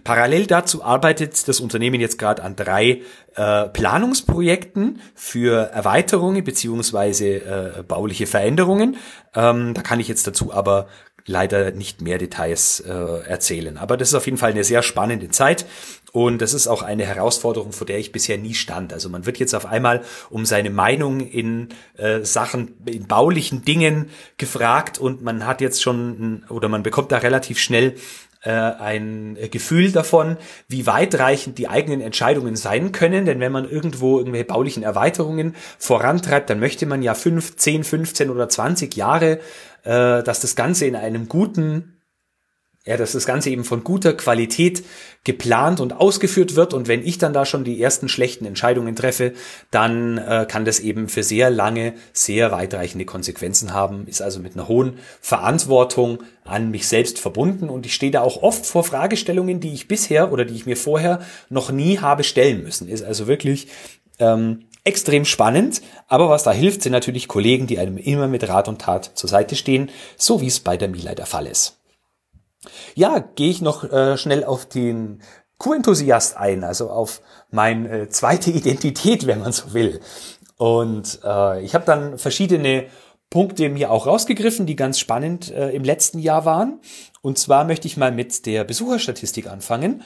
Parallel 0.03 0.45
dazu 0.45 0.83
arbeitet 0.83 1.47
das 1.47 1.59
Unternehmen 1.59 2.00
jetzt 2.00 2.19
gerade 2.19 2.43
an 2.43 2.55
drei 2.55 3.01
äh, 3.35 3.67
Planungsprojekten 3.69 5.01
für 5.15 5.71
Erweiterungen 5.71 6.43
beziehungsweise 6.43 7.25
äh, 7.25 7.83
bauliche 7.83 8.27
Veränderungen. 8.27 8.97
Ähm, 9.33 9.73
da 9.73 9.81
kann 9.81 10.00
ich 10.00 10.07
jetzt 10.07 10.27
dazu 10.27 10.53
aber 10.53 10.88
leider 11.25 11.71
nicht 11.71 12.01
mehr 12.01 12.17
Details 12.17 12.79
äh, 12.81 12.91
erzählen. 12.91 13.77
Aber 13.77 13.97
das 13.97 14.09
ist 14.09 14.15
auf 14.15 14.25
jeden 14.25 14.37
Fall 14.37 14.51
eine 14.51 14.63
sehr 14.63 14.83
spannende 14.83 15.29
Zeit 15.29 15.65
und 16.11 16.41
das 16.41 16.53
ist 16.53 16.67
auch 16.67 16.83
eine 16.83 17.05
Herausforderung, 17.05 17.71
vor 17.71 17.87
der 17.87 17.97
ich 17.97 18.11
bisher 18.11 18.37
nie 18.37 18.53
stand. 18.53 18.93
Also 18.93 19.09
man 19.09 19.25
wird 19.25 19.39
jetzt 19.39 19.55
auf 19.55 19.65
einmal 19.65 20.03
um 20.29 20.45
seine 20.45 20.69
Meinung 20.69 21.21
in 21.21 21.69
äh, 21.97 22.23
Sachen, 22.23 22.75
in 22.85 23.07
baulichen 23.07 23.65
Dingen 23.65 24.09
gefragt 24.37 24.99
und 24.99 25.23
man 25.23 25.47
hat 25.47 25.59
jetzt 25.59 25.81
schon 25.81 26.43
oder 26.49 26.69
man 26.69 26.83
bekommt 26.83 27.11
da 27.11 27.17
relativ 27.17 27.57
schnell 27.57 27.95
äh, 28.43 28.51
ein 28.51 29.37
Gefühl 29.51 29.91
davon, 29.91 30.37
wie 30.67 30.85
weitreichend 30.85 31.57
die 31.57 31.67
eigenen 31.67 32.01
Entscheidungen 32.01 32.57
sein 32.57 32.91
können. 32.91 33.25
Denn 33.25 33.39
wenn 33.39 33.51
man 33.51 33.67
irgendwo 33.67 34.19
irgendwelche 34.19 34.45
baulichen 34.45 34.83
Erweiterungen 34.83 35.55
vorantreibt, 35.79 36.49
dann 36.49 36.59
möchte 36.59 36.85
man 36.85 37.01
ja 37.01 37.15
fünf, 37.15 37.55
zehn, 37.55 37.83
15 37.83 38.29
oder 38.29 38.49
20 38.49 38.95
Jahre, 38.95 39.39
äh, 39.83 40.23
dass 40.23 40.41
das 40.41 40.55
Ganze 40.55 40.85
in 40.85 40.95
einem 40.95 41.27
guten 41.27 41.93
ja, 42.85 42.97
dass 42.97 43.13
das 43.13 43.25
Ganze 43.25 43.49
eben 43.49 43.63
von 43.63 43.85
guter 43.85 44.13
Qualität 44.13 44.83
geplant 45.23 45.79
und 45.79 45.93
ausgeführt 45.93 46.55
wird. 46.55 46.73
Und 46.73 46.89
wenn 46.89 47.05
ich 47.05 47.17
dann 47.17 47.31
da 47.31 47.45
schon 47.45 47.63
die 47.63 47.81
ersten 47.81 48.09
schlechten 48.09 48.45
Entscheidungen 48.45 48.93
treffe, 48.93 49.31
dann 49.71 50.17
äh, 50.17 50.45
kann 50.49 50.65
das 50.65 50.81
eben 50.81 51.07
für 51.07 51.23
sehr 51.23 51.49
lange, 51.49 51.93
sehr 52.11 52.51
weitreichende 52.51 53.05
Konsequenzen 53.05 53.73
haben, 53.73 54.05
ist 54.07 54.21
also 54.21 54.41
mit 54.41 54.55
einer 54.55 54.67
hohen 54.67 54.99
Verantwortung 55.21 56.23
an 56.43 56.71
mich 56.71 56.85
selbst 56.85 57.19
verbunden. 57.19 57.69
Und 57.69 57.85
ich 57.85 57.93
stehe 57.93 58.11
da 58.11 58.19
auch 58.19 58.43
oft 58.43 58.65
vor 58.65 58.83
Fragestellungen, 58.83 59.61
die 59.61 59.73
ich 59.73 59.87
bisher 59.87 60.33
oder 60.33 60.43
die 60.43 60.55
ich 60.55 60.65
mir 60.65 60.77
vorher 60.77 61.21
noch 61.49 61.71
nie 61.71 61.99
habe 61.99 62.25
stellen 62.25 62.63
müssen. 62.63 62.89
Ist 62.89 63.03
also 63.03 63.27
wirklich 63.27 63.69
ähm, 64.19 64.65
extrem 64.83 65.25
spannend. 65.25 65.81
Aber 66.07 66.29
was 66.29 66.43
da 66.43 66.51
hilft, 66.51 66.83
sind 66.83 66.91
natürlich 66.91 67.27
Kollegen, 67.27 67.67
die 67.67 67.79
einem 67.79 67.97
immer 67.97 68.27
mit 68.27 68.47
Rat 68.47 68.67
und 68.67 68.81
Tat 68.81 69.11
zur 69.15 69.29
Seite 69.29 69.55
stehen, 69.55 69.89
so 70.17 70.41
wie 70.41 70.47
es 70.47 70.59
bei 70.59 70.77
der 70.77 70.89
Mila 70.89 71.15
der 71.15 71.25
Fall 71.25 71.47
ist. 71.47 71.79
Ja, 72.95 73.19
gehe 73.19 73.49
ich 73.49 73.61
noch 73.61 73.83
äh, 73.83 74.17
schnell 74.17 74.43
auf 74.43 74.65
den 74.65 75.21
Q-Enthusiast 75.57 76.37
ein, 76.37 76.63
also 76.63 76.89
auf 76.89 77.21
meine 77.51 78.01
äh, 78.01 78.09
zweite 78.09 78.51
Identität, 78.51 79.27
wenn 79.27 79.39
man 79.39 79.51
so 79.51 79.73
will. 79.73 79.99
Und 80.57 81.19
äh, 81.23 81.63
ich 81.63 81.75
habe 81.75 81.85
dann 81.85 82.17
verschiedene 82.17 82.87
Punkte 83.29 83.69
mir 83.69 83.89
auch 83.89 84.05
rausgegriffen, 84.05 84.65
die 84.65 84.75
ganz 84.75 84.99
spannend 84.99 85.51
äh, 85.51 85.71
im 85.71 85.83
letzten 85.83 86.19
Jahr 86.19 86.45
waren. 86.45 86.79
Und 87.21 87.39
zwar 87.39 87.65
möchte 87.65 87.87
ich 87.87 87.97
mal 87.97 88.11
mit 88.11 88.45
der 88.45 88.63
Besucherstatistik 88.63 89.47
anfangen. 89.47 90.03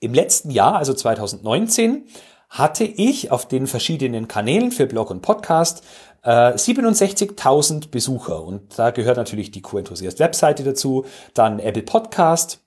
Im 0.00 0.14
letzten 0.14 0.50
Jahr, 0.50 0.76
also 0.76 0.94
2019, 0.94 2.06
hatte 2.50 2.84
ich 2.84 3.30
auf 3.30 3.46
den 3.48 3.66
verschiedenen 3.66 4.28
Kanälen 4.28 4.72
für 4.72 4.86
Blog 4.86 5.10
und 5.10 5.22
Podcast 5.22 5.82
äh, 6.22 6.52
67.000 6.52 7.90
Besucher 7.90 8.44
und 8.44 8.78
da 8.78 8.90
gehört 8.90 9.16
natürlich 9.16 9.50
die 9.52 9.62
Q-Enthusiast 9.62 10.18
Webseite 10.18 10.64
dazu, 10.64 11.06
dann 11.32 11.60
Apple 11.60 11.82
Podcast, 11.82 12.60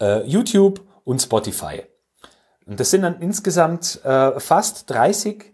äh, 0.00 0.22
YouTube 0.26 0.82
und 1.04 1.22
Spotify. 1.22 1.82
Und 2.66 2.78
das 2.78 2.90
sind 2.90 3.02
dann 3.02 3.20
insgesamt 3.20 4.04
äh, 4.04 4.38
fast 4.38 4.90
30 4.90 5.52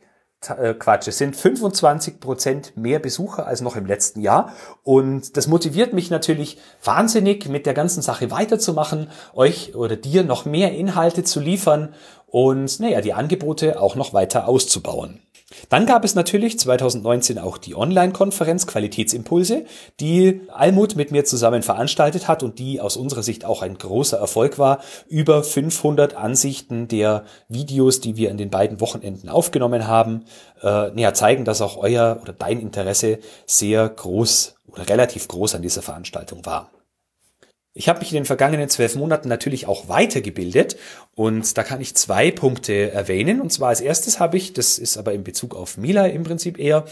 äh, 0.49 0.75
Quatsch, 0.75 1.09
es 1.09 1.19
sind 1.19 1.37
25 1.37 2.21
Prozent 2.21 2.77
mehr 2.77 2.99
Besucher 2.99 3.47
als 3.47 3.61
noch 3.61 3.77
im 3.77 3.87
letzten 3.87 4.21
Jahr. 4.21 4.53
Und 4.83 5.37
das 5.37 5.47
motiviert 5.47 5.93
mich 5.93 6.11
natürlich 6.11 6.59
wahnsinnig, 6.83 7.49
mit 7.49 7.67
der 7.67 7.75
ganzen 7.75 8.03
Sache 8.03 8.31
weiterzumachen, 8.31 9.11
euch 9.35 9.75
oder 9.75 9.97
dir 9.97 10.25
noch 10.25 10.45
mehr 10.45 10.73
Inhalte 10.73 11.25
zu 11.25 11.41
liefern 11.41 11.95
und 12.27 12.81
naja, 12.81 13.01
die 13.01 13.15
Angebote 13.15 13.81
auch 13.81 13.95
noch 13.95 14.13
weiter 14.13 14.49
auszubauen. 14.49 15.21
Dann 15.69 15.87
gab 15.87 16.05
es 16.05 16.17
natürlich 16.17 16.59
2019 16.59 17.39
auch 17.39 17.57
die 17.57 17.77
Online-Konferenz 17.77 18.67
Qualitätsimpulse, 18.67 19.65
die 20.01 20.41
Almut 20.53 20.97
mit 20.97 21.13
mir 21.13 21.25
zusammen 21.25 21.63
veranstaltet 21.63 22.27
hat 22.27 22.43
und 22.43 22.59
die 22.59 22.81
aus 22.81 22.97
unserer 22.97 23.23
Sicht 23.23 23.45
auch 23.45 23.63
ein 23.63 23.79
großer 23.79 24.19
Erfolg 24.19 24.59
war. 24.59 24.81
Über 25.09 25.45
500 25.45 26.17
Ansichten 26.17 26.89
der 26.89 27.25
Videos, 27.49 28.01
die 28.01 28.17
wir 28.17 28.33
an 28.33 28.39
den 28.39 28.51
beiden 28.51 28.81
Wochenenden 28.81 29.29
aufgenommen 29.29 29.87
haben, 29.87 30.25
äh, 30.63 30.91
näher 30.91 31.15
zeigen, 31.15 31.45
dass 31.45 31.61
auch 31.61 31.77
euer 31.77 32.19
oder 32.21 32.33
dein 32.33 32.59
Interesse 32.59 33.21
sehr 33.47 33.89
groß 33.89 34.57
oder 34.67 34.89
relativ 34.89 35.29
groß 35.29 35.55
an 35.55 35.63
dieser 35.63 35.83
Veranstaltung 35.83 36.45
war. 36.45 36.71
Ich 37.79 37.91
habe 37.91 37.99
mich 37.99 38.11
in 38.11 38.15
den 38.15 38.25
vergangenen 38.25 38.71
zwölf 38.71 38.97
Monaten 38.97 39.29
natürlich 39.29 39.69
auch 39.69 39.87
weitergebildet 39.87 40.79
und 41.15 41.59
da 41.59 41.63
kann 41.63 41.83
ich 41.83 41.95
zwei 41.95 42.31
Punkte 42.31 42.91
erwähnen. 42.91 43.39
Und 43.39 43.53
zwar 43.53 43.69
als 43.69 43.83
erstes 43.83 44.19
habe 44.19 44.39
ich, 44.39 44.55
das 44.55 44.79
ist 44.79 44.97
aber 44.97 45.13
in 45.13 45.25
Bezug 45.25 45.55
auf 45.55 45.77
Mila 45.77 46.07
im 46.07 46.25
Prinzip 46.25 46.59
eher, 46.59 46.87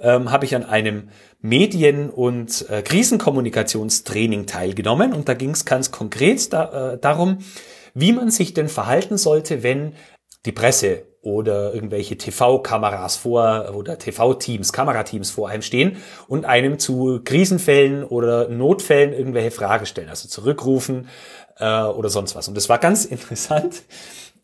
ähm, 0.00 0.32
habe 0.32 0.46
ich 0.46 0.56
an 0.56 0.64
einem 0.64 1.10
Medien- 1.42 2.08
und 2.08 2.70
äh, 2.70 2.80
Krisenkommunikationstraining 2.80 4.46
teilgenommen 4.46 5.12
und 5.12 5.28
da 5.28 5.34
ging 5.34 5.50
es 5.50 5.66
ganz 5.66 5.90
konkret 5.90 6.50
da, 6.54 6.94
äh, 6.94 6.98
darum, 6.98 7.40
wie 7.92 8.12
man 8.12 8.30
sich 8.30 8.54
denn 8.54 8.68
verhalten 8.68 9.18
sollte, 9.18 9.62
wenn 9.62 9.92
die 10.46 10.52
Presse 10.52 11.09
oder 11.22 11.74
irgendwelche 11.74 12.16
TV-Kameras 12.16 13.16
vor 13.16 13.74
oder 13.74 13.98
TV-Teams, 13.98 14.72
Kamerateams 14.72 15.30
vor 15.30 15.48
einem 15.48 15.62
stehen 15.62 15.96
und 16.28 16.46
einem 16.46 16.78
zu 16.78 17.20
Krisenfällen 17.24 18.04
oder 18.04 18.48
Notfällen 18.48 19.12
irgendwelche 19.12 19.50
Fragen 19.50 19.86
stellen, 19.86 20.08
also 20.08 20.28
zurückrufen 20.28 21.08
äh, 21.58 21.82
oder 21.82 22.08
sonst 22.08 22.34
was. 22.34 22.48
Und 22.48 22.56
das 22.56 22.68
war 22.68 22.78
ganz 22.78 23.04
interessant. 23.06 23.82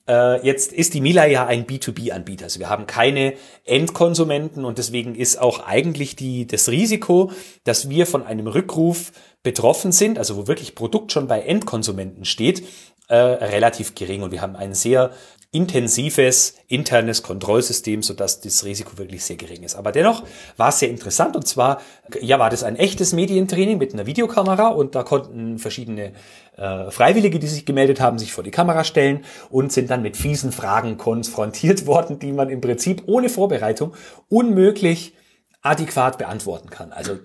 Äh, 0.09 0.45
jetzt 0.47 0.73
ist 0.73 0.95
die 0.95 1.01
Mila 1.01 1.27
ja 1.27 1.47
ein 1.47 1.67
B2B-Anbieter. 1.67 2.45
Also 2.45 2.61
wir 2.61 2.69
haben 2.69 2.87
keine 2.87 3.35
Endkonsumenten 3.65 4.65
und 4.65 4.79
deswegen 4.79 5.15
ist 5.15 5.41
auch 5.41 5.67
eigentlich 5.67 6.15
die, 6.15 6.47
das 6.47 6.69
Risiko, 6.69 7.33
dass 7.65 7.89
wir 7.89 8.07
von 8.07 8.25
einem 8.25 8.47
Rückruf 8.47 9.13
betroffen 9.43 9.93
sind, 9.93 10.19
also 10.19 10.37
wo 10.37 10.47
wirklich 10.47 10.75
Produkt 10.75 11.13
schon 11.13 11.27
bei 11.27 11.41
Endkonsumenten 11.41 12.25
steht, 12.25 12.65
äh, 13.09 13.15
relativ 13.17 13.95
gering. 13.95 14.23
Und 14.23 14.31
wir 14.33 14.43
haben 14.43 14.57
einen 14.57 14.75
sehr 14.75 15.11
intensives 15.53 16.55
internes 16.69 17.23
Kontrollsystem, 17.23 18.03
sodass 18.03 18.41
das 18.41 18.65
Risiko 18.65 18.99
wirklich 18.99 19.25
sehr 19.25 19.37
gering 19.37 19.63
ist. 19.63 19.75
Aber 19.75 19.93
dennoch 19.93 20.25
war 20.57 20.69
es 20.69 20.81
sehr 20.81 20.91
interessant 20.91 21.37
und 21.37 21.47
zwar, 21.47 21.81
ja, 22.21 22.39
war 22.39 22.51
das 22.51 22.63
ein 22.63 22.77
echtes 22.77 23.13
Medientraining 23.13 23.79
mit 23.79 23.93
einer 23.93 24.07
Videokamera 24.07 24.69
und 24.69 24.95
da 24.95 25.03
konnten 25.03 25.59
verschiedene 25.59 26.13
äh, 26.57 26.91
Freiwillige, 26.91 27.39
die 27.39 27.47
sich 27.47 27.65
gemeldet 27.65 28.01
haben, 28.01 28.19
sich 28.19 28.33
vor 28.33 28.45
die 28.45 28.51
Kamera 28.51 28.85
stellen 28.85 29.25
und 29.51 29.73
sind 29.73 29.91
dann 29.91 30.03
mit 30.03 30.17
fiesen 30.17 30.53
Fragen 30.53 30.97
konfrontiert 30.99 31.87
worden, 31.87 32.19
die 32.19 32.33
man 32.33 32.51
im 32.51 32.61
Prinzip 32.61 33.05
ohne 33.07 33.29
Vorbereitung 33.29 33.95
unmöglich 34.29 35.15
adäquat 35.63 36.19
beantworten 36.19 36.71
kann. 36.71 36.93
Also 36.93 37.19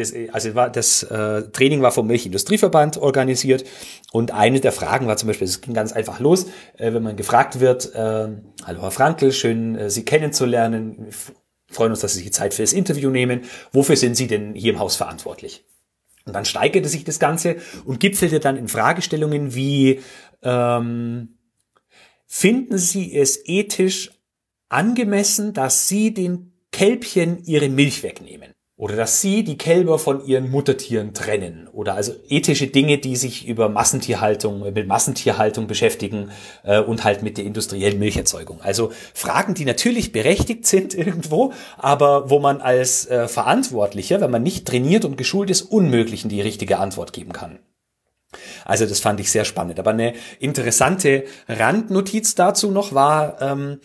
das, 0.00 0.14
also 0.32 0.54
war, 0.54 0.70
das 0.70 1.02
äh, 1.04 1.42
Training 1.50 1.82
war 1.82 1.92
vom 1.92 2.06
Milchindustrieverband 2.06 2.96
organisiert 2.98 3.64
und 4.12 4.32
eine 4.32 4.60
der 4.60 4.72
Fragen 4.72 5.06
war 5.06 5.16
zum 5.16 5.28
Beispiel, 5.28 5.46
es 5.46 5.60
ging 5.60 5.74
ganz 5.74 5.92
einfach 5.92 6.20
los, 6.20 6.46
äh, 6.78 6.92
wenn 6.92 7.02
man 7.02 7.16
gefragt 7.16 7.60
wird, 7.60 7.94
äh, 7.94 8.28
hallo 8.64 8.82
Herr 8.82 8.90
Frankl, 8.90 9.32
schön 9.32 9.76
äh, 9.76 9.90
Sie 9.90 10.04
kennenzulernen, 10.04 11.08
freuen 11.70 11.92
uns, 11.92 12.00
dass 12.00 12.14
Sie 12.14 12.20
sich 12.20 12.32
Zeit 12.32 12.54
für 12.54 12.62
das 12.62 12.72
Interview 12.72 13.10
nehmen. 13.10 13.42
Wofür 13.72 13.96
sind 13.96 14.16
Sie 14.16 14.26
denn 14.26 14.54
hier 14.54 14.72
im 14.72 14.78
Haus 14.78 14.96
verantwortlich? 14.96 15.64
Und 16.26 16.34
dann 16.34 16.44
steigerte 16.44 16.88
sich 16.88 17.04
das 17.04 17.18
Ganze 17.18 17.56
und 17.84 18.00
gipfelte 18.00 18.40
dann 18.40 18.56
in 18.56 18.68
Fragestellungen 18.68 19.54
wie, 19.54 20.00
ähm, 20.42 21.36
finden 22.26 22.78
Sie 22.78 23.16
es 23.16 23.40
ethisch 23.46 24.10
angemessen, 24.68 25.52
dass 25.52 25.88
Sie 25.88 26.12
den 26.14 26.52
Kälbchen 26.72 27.44
ihre 27.44 27.68
Milch 27.68 28.02
wegnehmen? 28.02 28.52
Oder 28.80 28.96
dass 28.96 29.20
sie 29.20 29.44
die 29.44 29.58
Kälber 29.58 29.98
von 29.98 30.24
ihren 30.24 30.50
Muttertieren 30.50 31.12
trennen. 31.12 31.68
Oder 31.70 31.96
also 31.96 32.14
ethische 32.30 32.68
Dinge, 32.68 32.96
die 32.96 33.14
sich 33.14 33.46
über 33.46 33.68
Massentierhaltung, 33.68 34.72
mit 34.72 34.86
Massentierhaltung 34.86 35.66
beschäftigen 35.66 36.30
äh, 36.62 36.80
und 36.80 37.04
halt 37.04 37.22
mit 37.22 37.36
der 37.36 37.44
industriellen 37.44 37.98
Milcherzeugung. 37.98 38.62
Also 38.62 38.90
Fragen, 39.12 39.52
die 39.52 39.66
natürlich 39.66 40.12
berechtigt 40.12 40.64
sind 40.64 40.94
irgendwo, 40.96 41.52
aber 41.76 42.30
wo 42.30 42.38
man 42.38 42.62
als 42.62 43.06
äh, 43.06 43.28
Verantwortlicher, 43.28 44.22
wenn 44.22 44.30
man 44.30 44.42
nicht 44.42 44.66
trainiert 44.66 45.04
und 45.04 45.18
geschult 45.18 45.50
ist, 45.50 45.60
unmöglich 45.60 46.26
die 46.26 46.40
richtige 46.40 46.78
Antwort 46.78 47.12
geben 47.12 47.34
kann. 47.34 47.58
Also 48.64 48.86
das 48.86 49.00
fand 49.00 49.20
ich 49.20 49.30
sehr 49.30 49.44
spannend. 49.44 49.78
Aber 49.78 49.90
eine 49.90 50.14
interessante 50.38 51.24
Randnotiz 51.48 52.34
dazu 52.34 52.70
noch 52.70 52.94
war, 52.94 53.42
ähm, 53.42 53.80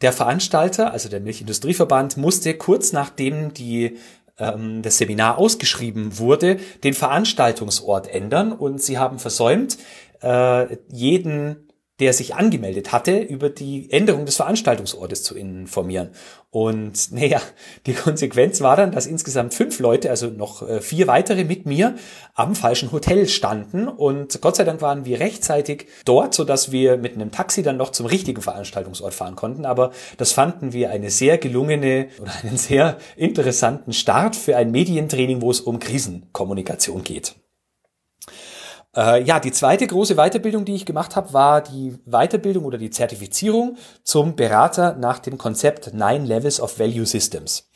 der 0.00 0.12
Veranstalter, 0.14 0.92
also 0.92 1.10
der 1.10 1.20
Milchindustrieverband, 1.20 2.16
musste 2.16 2.54
kurz 2.54 2.92
nachdem 2.92 3.52
die 3.52 3.98
ähm, 4.40 4.82
das 4.82 4.98
Seminar 4.98 5.38
ausgeschrieben 5.38 6.18
wurde, 6.18 6.58
den 6.82 6.94
Veranstaltungsort 6.94 8.08
ändern. 8.08 8.52
Und 8.52 8.82
sie 8.82 8.98
haben 8.98 9.18
versäumt, 9.18 9.78
äh, 10.22 10.76
jeden 10.90 11.69
der 12.00 12.12
sich 12.14 12.34
angemeldet 12.34 12.92
hatte, 12.92 13.18
über 13.18 13.50
die 13.50 13.90
Änderung 13.92 14.24
des 14.24 14.36
Veranstaltungsortes 14.36 15.22
zu 15.22 15.36
informieren. 15.36 16.10
Und 16.50 17.12
naja, 17.12 17.40
die 17.86 17.92
Konsequenz 17.92 18.60
war 18.60 18.76
dann, 18.76 18.90
dass 18.90 19.06
insgesamt 19.06 19.54
fünf 19.54 19.78
Leute, 19.78 20.10
also 20.10 20.28
noch 20.28 20.66
äh, 20.66 20.80
vier 20.80 21.06
weitere 21.06 21.44
mit 21.44 21.66
mir, 21.66 21.94
am 22.34 22.54
falschen 22.54 22.90
Hotel 22.90 23.28
standen. 23.28 23.86
Und 23.86 24.40
Gott 24.40 24.56
sei 24.56 24.64
Dank 24.64 24.80
waren 24.80 25.04
wir 25.04 25.20
rechtzeitig 25.20 25.86
dort, 26.04 26.34
sodass 26.34 26.72
wir 26.72 26.96
mit 26.96 27.14
einem 27.14 27.30
Taxi 27.30 27.62
dann 27.62 27.76
noch 27.76 27.90
zum 27.90 28.06
richtigen 28.06 28.42
Veranstaltungsort 28.42 29.14
fahren 29.14 29.36
konnten. 29.36 29.64
Aber 29.66 29.92
das 30.16 30.32
fanden 30.32 30.72
wir 30.72 30.90
eine 30.90 31.10
sehr 31.10 31.38
gelungene 31.38 32.08
oder 32.20 32.32
einen 32.42 32.56
sehr 32.56 32.96
interessanten 33.16 33.92
Start 33.92 34.34
für 34.36 34.56
ein 34.56 34.70
Medientraining, 34.70 35.42
wo 35.42 35.50
es 35.50 35.60
um 35.60 35.78
Krisenkommunikation 35.78 37.04
geht. 37.04 37.36
Äh, 38.96 39.22
ja, 39.22 39.38
die 39.38 39.52
zweite 39.52 39.86
große 39.86 40.16
Weiterbildung, 40.16 40.64
die 40.64 40.74
ich 40.74 40.84
gemacht 40.84 41.14
habe, 41.14 41.32
war 41.32 41.60
die 41.62 41.94
Weiterbildung 42.06 42.64
oder 42.64 42.78
die 42.78 42.90
Zertifizierung 42.90 43.76
zum 44.02 44.34
Berater 44.34 44.96
nach 44.96 45.20
dem 45.20 45.38
Konzept 45.38 45.94
Nine 45.94 46.24
Levels 46.24 46.60
of 46.60 46.78
Value 46.78 47.06
Systems. 47.06 47.68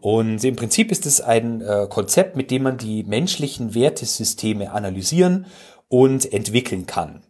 Und 0.00 0.44
im 0.44 0.56
Prinzip 0.56 0.90
ist 0.90 1.06
es 1.06 1.20
ein 1.20 1.60
äh, 1.62 1.86
Konzept, 1.88 2.36
mit 2.36 2.50
dem 2.50 2.62
man 2.62 2.78
die 2.78 3.04
menschlichen 3.04 3.74
Wertesysteme 3.74 4.72
analysieren 4.72 5.46
und 5.88 6.30
entwickeln 6.32 6.86
kann. 6.86 7.22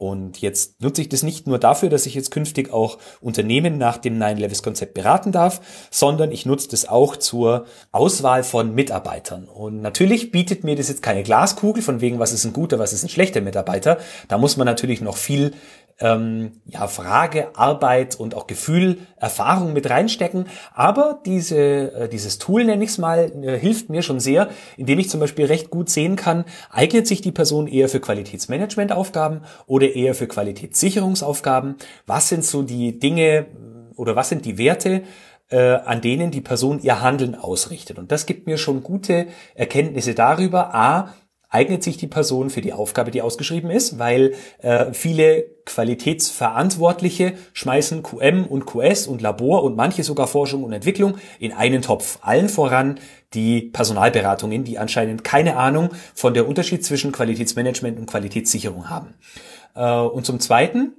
Und 0.00 0.40
jetzt 0.40 0.80
nutze 0.80 1.02
ich 1.02 1.10
das 1.10 1.22
nicht 1.22 1.46
nur 1.46 1.58
dafür, 1.58 1.90
dass 1.90 2.06
ich 2.06 2.14
jetzt 2.14 2.30
künftig 2.30 2.72
auch 2.72 2.96
Unternehmen 3.20 3.76
nach 3.76 3.98
dem 3.98 4.16
Nine-Levels-Konzept 4.16 4.94
beraten 4.94 5.30
darf, 5.30 5.60
sondern 5.90 6.32
ich 6.32 6.46
nutze 6.46 6.70
das 6.70 6.88
auch 6.88 7.16
zur 7.16 7.66
Auswahl 7.92 8.42
von 8.42 8.74
Mitarbeitern. 8.74 9.46
Und 9.46 9.82
natürlich 9.82 10.30
bietet 10.30 10.64
mir 10.64 10.74
das 10.74 10.88
jetzt 10.88 11.02
keine 11.02 11.22
Glaskugel 11.22 11.82
von 11.82 12.00
wegen, 12.00 12.18
was 12.18 12.32
ist 12.32 12.46
ein 12.46 12.54
guter, 12.54 12.78
was 12.78 12.94
ist 12.94 13.02
ein 13.02 13.10
schlechter 13.10 13.42
Mitarbeiter. 13.42 13.98
Da 14.28 14.38
muss 14.38 14.56
man 14.56 14.64
natürlich 14.64 15.02
noch 15.02 15.18
viel 15.18 15.52
ähm, 16.00 16.52
ja, 16.64 16.86
Frage, 16.86 17.48
Arbeit 17.54 18.18
und 18.18 18.34
auch 18.34 18.46
Gefühl, 18.46 18.98
Erfahrung 19.16 19.72
mit 19.72 19.88
reinstecken. 19.88 20.46
Aber 20.74 21.20
diese, 21.24 21.58
äh, 21.58 22.08
dieses 22.08 22.38
Tool, 22.38 22.64
nenne 22.64 22.82
ich 22.82 22.90
es 22.90 22.98
mal, 22.98 23.30
äh, 23.42 23.58
hilft 23.58 23.90
mir 23.90 24.02
schon 24.02 24.18
sehr, 24.18 24.48
indem 24.76 24.98
ich 24.98 25.10
zum 25.10 25.20
Beispiel 25.20 25.46
recht 25.46 25.70
gut 25.70 25.90
sehen 25.90 26.16
kann, 26.16 26.44
eignet 26.70 27.06
sich 27.06 27.20
die 27.20 27.32
Person 27.32 27.66
eher 27.66 27.88
für 27.88 28.00
Qualitätsmanagementaufgaben 28.00 29.42
oder 29.66 29.94
eher 29.94 30.14
für 30.14 30.26
Qualitätssicherungsaufgaben. 30.26 31.76
Was 32.06 32.28
sind 32.28 32.44
so 32.44 32.62
die 32.62 32.98
Dinge 32.98 33.46
oder 33.96 34.16
was 34.16 34.30
sind 34.30 34.46
die 34.46 34.56
Werte, 34.56 35.02
äh, 35.50 35.58
an 35.58 36.00
denen 36.00 36.30
die 36.30 36.40
Person 36.40 36.80
ihr 36.80 37.02
Handeln 37.02 37.34
ausrichtet. 37.34 37.98
Und 37.98 38.12
das 38.12 38.24
gibt 38.24 38.46
mir 38.46 38.56
schon 38.56 38.82
gute 38.82 39.26
Erkenntnisse 39.54 40.14
darüber, 40.14 40.74
a, 40.74 41.12
eignet 41.50 41.82
sich 41.82 41.96
die 41.96 42.06
Person 42.06 42.48
für 42.48 42.60
die 42.60 42.72
Aufgabe, 42.72 43.10
die 43.10 43.22
ausgeschrieben 43.22 43.70
ist, 43.70 43.98
weil 43.98 44.34
äh, 44.58 44.92
viele 44.92 45.44
Qualitätsverantwortliche 45.66 47.34
schmeißen 47.52 48.02
QM 48.02 48.46
und 48.46 48.66
QS 48.66 49.08
und 49.08 49.20
Labor 49.20 49.64
und 49.64 49.76
manche 49.76 50.04
sogar 50.04 50.28
Forschung 50.28 50.64
und 50.64 50.72
Entwicklung 50.72 51.18
in 51.40 51.52
einen 51.52 51.82
Topf. 51.82 52.18
Allen 52.22 52.48
voran 52.48 53.00
die 53.34 53.62
Personalberatungen, 53.62 54.64
die 54.64 54.78
anscheinend 54.78 55.24
keine 55.24 55.56
Ahnung 55.56 55.90
von 56.14 56.34
der 56.34 56.48
Unterschied 56.48 56.84
zwischen 56.84 57.12
Qualitätsmanagement 57.12 57.98
und 57.98 58.06
Qualitätssicherung 58.06 58.88
haben. 58.88 59.14
Äh, 59.74 59.92
und 59.92 60.24
zum 60.24 60.38
Zweiten 60.38 60.92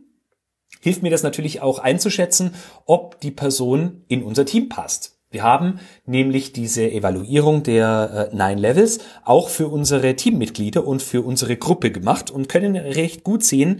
hilft 0.81 1.01
mir 1.01 1.11
das 1.11 1.23
natürlich 1.23 1.61
auch 1.61 1.79
einzuschätzen, 1.79 2.55
ob 2.85 3.19
die 3.21 3.31
Person 3.31 4.03
in 4.09 4.23
unser 4.23 4.45
Team 4.45 4.67
passt. 4.67 5.20
Wir 5.31 5.43
haben 5.43 5.79
nämlich 6.05 6.51
diese 6.51 6.91
Evaluierung 6.91 7.63
der 7.63 8.29
äh, 8.31 8.35
Nine 8.35 8.59
Levels 8.59 8.99
auch 9.23 9.47
für 9.47 9.69
unsere 9.69 10.15
Teammitglieder 10.15 10.85
und 10.85 11.01
für 11.01 11.21
unsere 11.21 11.55
Gruppe 11.55 11.89
gemacht 11.91 12.29
und 12.29 12.49
können 12.49 12.75
recht 12.75 13.23
gut 13.23 13.43
sehen, 13.43 13.79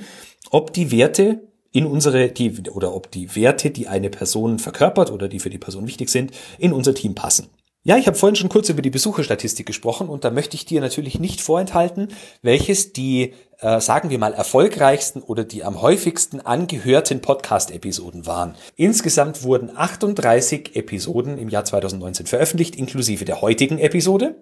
ob 0.50 0.72
die 0.72 0.92
Werte 0.92 1.42
in 1.74 1.86
unsere, 1.86 2.30
die, 2.30 2.70
oder 2.70 2.96
ob 2.96 3.12
die 3.12 3.36
Werte, 3.36 3.70
die 3.70 3.88
eine 3.88 4.10
Person 4.10 4.60
verkörpert 4.60 5.12
oder 5.12 5.28
die 5.28 5.40
für 5.40 5.50
die 5.50 5.58
Person 5.58 5.88
wichtig 5.88 6.10
sind, 6.10 6.32
in 6.58 6.72
unser 6.72 6.94
Team 6.94 7.16
passen. 7.16 7.48
Ja, 7.84 7.98
ich 7.98 8.06
habe 8.06 8.18
vorhin 8.18 8.36
schon 8.36 8.50
kurz 8.50 8.70
über 8.70 8.84
die 8.84 8.92
Besucherstatistik 8.92 9.66
gesprochen 9.66 10.08
und 10.08 10.24
da 10.24 10.30
möchte 10.30 10.56
ich 10.56 10.66
dir 10.66 10.82
natürlich 10.82 11.20
nicht 11.20 11.42
vorenthalten, 11.42 12.10
welches 12.44 12.94
die, 12.94 13.34
äh, 13.62 13.80
sagen 13.80 14.10
wir 14.10 14.18
mal, 14.18 14.34
erfolgreichsten 14.34 15.22
oder 15.22 15.44
die 15.44 15.64
am 15.64 15.82
häufigsten 15.82 16.42
angehörten 16.42 17.22
Podcast-Episoden 17.22 18.26
waren. 18.26 18.56
Insgesamt 18.76 19.44
wurden 19.44 19.76
38 19.76 20.76
Episoden 20.76 21.38
im 21.38 21.48
Jahr 21.48 21.64
2019 21.64 22.26
veröffentlicht, 22.26 22.76
inklusive 22.76 23.24
der 23.24 23.42
heutigen 23.42 23.78
Episode. 23.78 24.36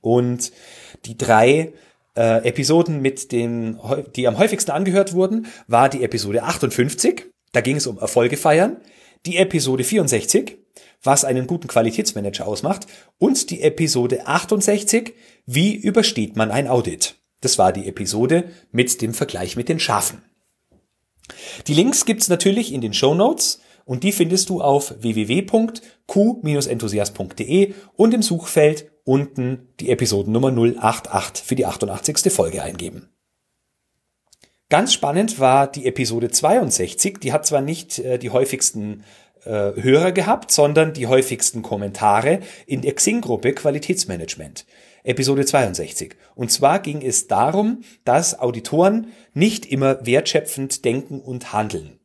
Und 0.00 0.52
die 1.04 1.16
drei 1.16 1.72
äh, 2.16 2.46
Episoden 2.46 3.00
mit 3.00 3.30
den, 3.32 3.78
die 4.16 4.26
am 4.26 4.38
häufigsten 4.38 4.72
angehört 4.72 5.12
wurden, 5.14 5.46
war 5.68 5.88
die 5.88 6.02
Episode 6.02 6.42
58. 6.42 7.26
Da 7.52 7.60
ging 7.60 7.76
es 7.76 7.86
um 7.86 7.98
Erfolge 7.98 8.36
feiern. 8.36 8.78
Die 9.24 9.36
Episode 9.36 9.84
64 9.84 10.58
was 11.02 11.24
einen 11.24 11.46
guten 11.46 11.68
Qualitätsmanager 11.68 12.46
ausmacht 12.46 12.86
und 13.18 13.50
die 13.50 13.62
Episode 13.62 14.26
68, 14.26 15.14
wie 15.46 15.74
übersteht 15.74 16.36
man 16.36 16.50
ein 16.50 16.66
Audit. 16.66 17.16
Das 17.46 17.58
war 17.58 17.72
die 17.72 17.86
Episode 17.86 18.50
mit 18.72 19.00
dem 19.00 19.14
Vergleich 19.14 19.54
mit 19.54 19.68
den 19.68 19.78
Schafen. 19.78 20.20
Die 21.68 21.74
Links 21.74 22.04
gibt's 22.04 22.28
natürlich 22.28 22.72
in 22.72 22.80
den 22.80 22.92
Show 22.92 23.14
Notes 23.14 23.60
und 23.84 24.02
die 24.02 24.10
findest 24.10 24.48
du 24.48 24.60
auf 24.60 24.96
www.q-enthusiast.de 24.98 27.74
und 27.94 28.14
im 28.14 28.22
Suchfeld 28.22 28.90
unten 29.04 29.68
die 29.78 29.90
Episodennummer 29.90 30.52
088 30.76 31.46
für 31.46 31.54
die 31.54 31.66
88. 31.66 32.32
Folge 32.32 32.64
eingeben. 32.64 33.10
Ganz 34.68 34.92
spannend 34.92 35.38
war 35.38 35.70
die 35.70 35.86
Episode 35.86 36.32
62. 36.32 37.20
Die 37.20 37.32
hat 37.32 37.46
zwar 37.46 37.60
nicht 37.60 38.00
äh, 38.00 38.18
die 38.18 38.30
häufigsten 38.30 39.04
äh, 39.44 39.70
Hörer 39.80 40.10
gehabt, 40.10 40.50
sondern 40.50 40.94
die 40.94 41.06
häufigsten 41.06 41.62
Kommentare 41.62 42.40
in 42.66 42.82
der 42.82 42.96
Xing-Gruppe 42.96 43.52
Qualitätsmanagement. 43.52 44.66
Episode 45.06 45.44
62. 45.44 46.16
Und 46.34 46.50
zwar 46.50 46.80
ging 46.80 47.00
es 47.00 47.26
darum, 47.28 47.80
dass 48.04 48.38
Auditoren 48.38 49.08
nicht 49.34 49.66
immer 49.66 50.04
wertschöpfend 50.04 50.84
denken 50.84 51.20
und 51.20 51.52
handeln. 51.52 51.98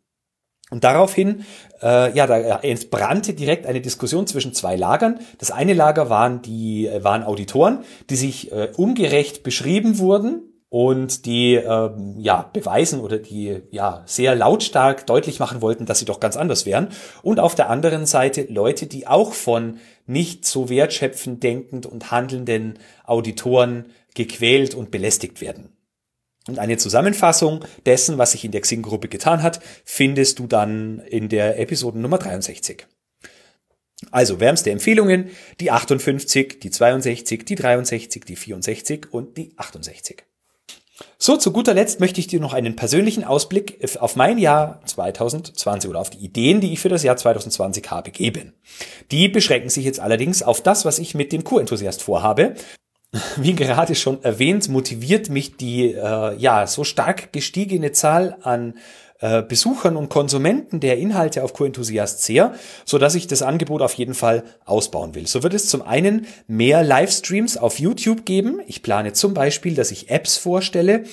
Und 0.71 0.85
daraufhin, 0.85 1.43
äh, 1.81 2.15
ja, 2.15 2.27
da 2.27 2.59
entbrannte 2.59 3.33
direkt 3.33 3.65
eine 3.65 3.81
Diskussion 3.81 4.25
zwischen 4.25 4.53
zwei 4.53 4.77
Lagern. 4.77 5.19
Das 5.37 5.51
eine 5.51 5.73
Lager 5.73 6.09
waren 6.09 6.41
die 6.41 6.87
äh, 6.87 7.03
waren 7.03 7.23
Auditoren, 7.23 7.79
die 8.09 8.15
sich 8.15 8.53
äh, 8.53 8.69
ungerecht 8.77 9.43
beschrieben 9.43 9.99
wurden 9.99 10.51
und 10.69 11.25
die 11.25 11.55
ähm, 11.55 12.15
ja 12.17 12.49
beweisen 12.53 13.01
oder 13.01 13.17
die 13.17 13.61
ja 13.71 14.03
sehr 14.05 14.33
lautstark 14.35 15.05
deutlich 15.05 15.41
machen 15.41 15.61
wollten, 15.61 15.85
dass 15.85 15.99
sie 15.99 16.05
doch 16.05 16.21
ganz 16.21 16.37
anders 16.37 16.65
wären 16.65 16.87
und 17.21 17.41
auf 17.41 17.55
der 17.55 17.69
anderen 17.69 18.05
Seite 18.05 18.47
Leute, 18.49 18.87
die 18.87 19.05
auch 19.05 19.33
von 19.33 19.79
nicht 20.11 20.45
so 20.45 20.69
wertschöpfend 20.69 21.41
denkend 21.41 21.85
und 21.85 22.11
handelnden 22.11 22.79
Auditoren 23.05 23.85
gequält 24.13 24.75
und 24.75 24.91
belästigt 24.91 25.41
werden. 25.41 25.69
Und 26.47 26.59
eine 26.59 26.77
Zusammenfassung 26.77 27.63
dessen, 27.85 28.17
was 28.17 28.31
sich 28.31 28.43
in 28.43 28.51
der 28.51 28.61
Xing-Gruppe 28.61 29.07
getan 29.07 29.43
hat, 29.43 29.61
findest 29.85 30.39
du 30.39 30.47
dann 30.47 30.99
in 30.99 31.29
der 31.29 31.59
Episode 31.59 31.99
Nummer 31.99 32.17
63. 32.17 32.87
Also 34.09 34.39
wärmste 34.39 34.71
Empfehlungen, 34.71 35.29
die 35.59 35.69
58, 35.69 36.59
die 36.59 36.71
62, 36.71 37.45
die 37.45 37.55
63, 37.55 38.25
die 38.25 38.35
64 38.35 39.13
und 39.13 39.37
die 39.37 39.53
68. 39.57 40.23
So, 41.17 41.37
zu 41.37 41.51
guter 41.51 41.73
Letzt 41.73 41.99
möchte 41.99 42.19
ich 42.19 42.27
dir 42.27 42.39
noch 42.39 42.53
einen 42.53 42.75
persönlichen 42.75 43.23
Ausblick 43.23 43.79
auf 43.99 44.15
mein 44.15 44.37
Jahr 44.37 44.81
2020 44.85 45.89
oder 45.89 45.99
auf 45.99 46.09
die 46.09 46.23
Ideen, 46.23 46.61
die 46.61 46.73
ich 46.73 46.79
für 46.79 46.89
das 46.89 47.03
Jahr 47.03 47.17
2020 47.17 47.91
habe, 47.91 48.11
geben. 48.11 48.53
Die 49.11 49.27
beschränken 49.27 49.69
sich 49.69 49.85
jetzt 49.85 49.99
allerdings 49.99 50.43
auf 50.43 50.61
das, 50.61 50.85
was 50.85 50.99
ich 50.99 51.13
mit 51.13 51.31
dem 51.31 51.43
Q-Enthusiast 51.43 52.01
vorhabe. 52.01 52.55
Wie 53.35 53.53
gerade 53.53 53.93
schon 53.95 54.23
erwähnt, 54.23 54.69
motiviert 54.69 55.29
mich 55.29 55.57
die 55.57 55.91
äh, 55.91 56.35
ja 56.37 56.65
so 56.65 56.85
stark 56.85 57.33
gestiegene 57.33 57.91
Zahl 57.91 58.37
an 58.41 58.75
äh, 59.21 59.41
Besuchern 59.41 59.95
und 59.95 60.09
Konsumenten 60.09 60.79
der 60.79 60.97
Inhalte 60.97 61.43
auf 61.43 61.53
Co-Enthusiast 61.53 62.23
sehr, 62.23 62.53
so 62.85 62.97
dass 62.97 63.15
ich 63.15 63.27
das 63.27 63.41
Angebot 63.41 63.81
auf 63.81 63.93
jeden 63.93 64.13
Fall 64.13 64.43
ausbauen 64.65 65.15
will. 65.15 65.27
So 65.27 65.43
wird 65.43 65.53
es 65.53 65.67
zum 65.67 65.81
einen 65.81 66.27
mehr 66.47 66.83
Livestreams 66.83 67.57
auf 67.57 67.79
YouTube 67.79 68.25
geben. 68.25 68.59
Ich 68.67 68.83
plane 68.83 69.13
zum 69.13 69.33
Beispiel, 69.33 69.75
dass 69.75 69.91
ich 69.91 70.09
Apps 70.09 70.37
vorstelle 70.37 71.03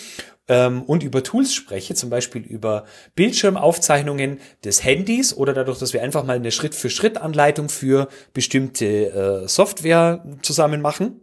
ähm, 0.49 0.83
und 0.83 1.03
über 1.03 1.23
Tools 1.23 1.55
spreche, 1.55 1.95
zum 1.95 2.11
Beispiel 2.11 2.43
über 2.43 2.85
Bildschirmaufzeichnungen 3.15 4.41
des 4.65 4.83
Handys 4.83 5.37
oder 5.37 5.53
dadurch, 5.53 5.79
dass 5.79 5.93
wir 5.93 6.03
einfach 6.03 6.25
mal 6.25 6.37
eine 6.37 6.51
Schritt-für-Schritt-Anleitung 6.51 7.69
für 7.69 8.09
bestimmte 8.33 9.43
äh, 9.45 9.49
Software 9.49 10.25
zusammen 10.43 10.81
machen. 10.81 11.21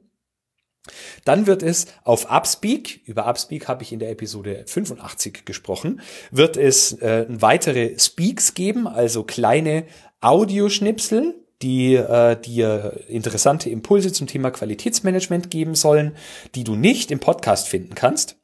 Dann 1.24 1.48
wird 1.48 1.64
es 1.64 1.88
auf 2.04 2.30
Upspeak, 2.30 3.02
über 3.06 3.28
Upspeak 3.28 3.68
habe 3.68 3.84
ich 3.84 3.92
in 3.92 4.00
der 4.00 4.12
Episode 4.12 4.64
85 4.68 5.46
gesprochen, 5.46 6.02
wird 6.32 6.58
es 6.58 6.94
äh, 6.94 7.26
weitere 7.30 7.98
Speaks 8.00 8.54
geben, 8.54 8.88
also 8.88 9.24
kleine 9.24 9.86
Audioschnipsel, 10.22 11.36
die 11.62 11.96
äh, 11.96 12.40
dir 12.40 13.00
interessante 13.08 13.70
Impulse 13.70 14.12
zum 14.12 14.28
Thema 14.28 14.52
Qualitätsmanagement 14.52 15.50
geben 15.50 15.76
sollen, 15.76 16.16
die 16.54 16.64
du 16.64 16.76
nicht 16.76 17.12
im 17.12 17.20
Podcast 17.20 17.68
finden 17.68 17.96
kannst. 17.96 18.38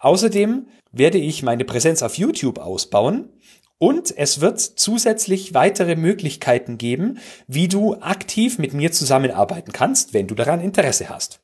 Außerdem 0.00 0.66
werde 0.90 1.18
ich 1.18 1.42
meine 1.42 1.64
Präsenz 1.64 2.02
auf 2.02 2.18
YouTube 2.18 2.58
ausbauen 2.58 3.30
und 3.78 4.16
es 4.16 4.40
wird 4.40 4.60
zusätzlich 4.60 5.54
weitere 5.54 5.96
Möglichkeiten 5.96 6.78
geben, 6.78 7.18
wie 7.46 7.68
du 7.68 7.96
aktiv 8.00 8.58
mit 8.58 8.74
mir 8.74 8.92
zusammenarbeiten 8.92 9.72
kannst, 9.72 10.14
wenn 10.14 10.28
du 10.28 10.34
daran 10.34 10.60
Interesse 10.60 11.08
hast. 11.08 11.41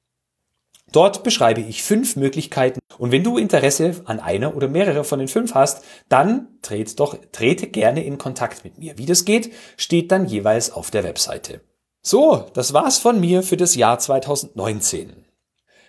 Dort 0.92 1.24
beschreibe 1.24 1.62
ich 1.62 1.84
fünf 1.84 2.16
Möglichkeiten 2.16 2.80
und 2.98 3.12
wenn 3.12 3.24
du 3.24 3.38
Interesse 3.38 4.02
an 4.06 4.20
einer 4.20 4.56
oder 4.56 4.68
mehrere 4.68 5.04
von 5.04 5.20
den 5.20 5.28
fünf 5.28 5.54
hast, 5.54 5.84
dann 6.08 6.48
trete 6.62 6.96
doch, 6.96 7.18
trete 7.32 7.68
gerne 7.68 8.04
in 8.04 8.18
Kontakt 8.18 8.64
mit 8.64 8.80
mir. 8.80 8.98
Wie 8.98 9.06
das 9.06 9.26
geht, 9.26 9.54
steht 9.78 10.12
dann 10.12 10.26
jeweils 10.26 10.72
auf 10.72 10.90
der 10.90 11.04
Webseite. 11.04 11.62
So, 12.02 12.50
das 12.54 12.74
war's 12.74 12.98
von 12.98 13.20
mir 13.20 13.44
für 13.44 13.58
das 13.58 13.76
Jahr 13.76 14.00
2019. 14.00 15.26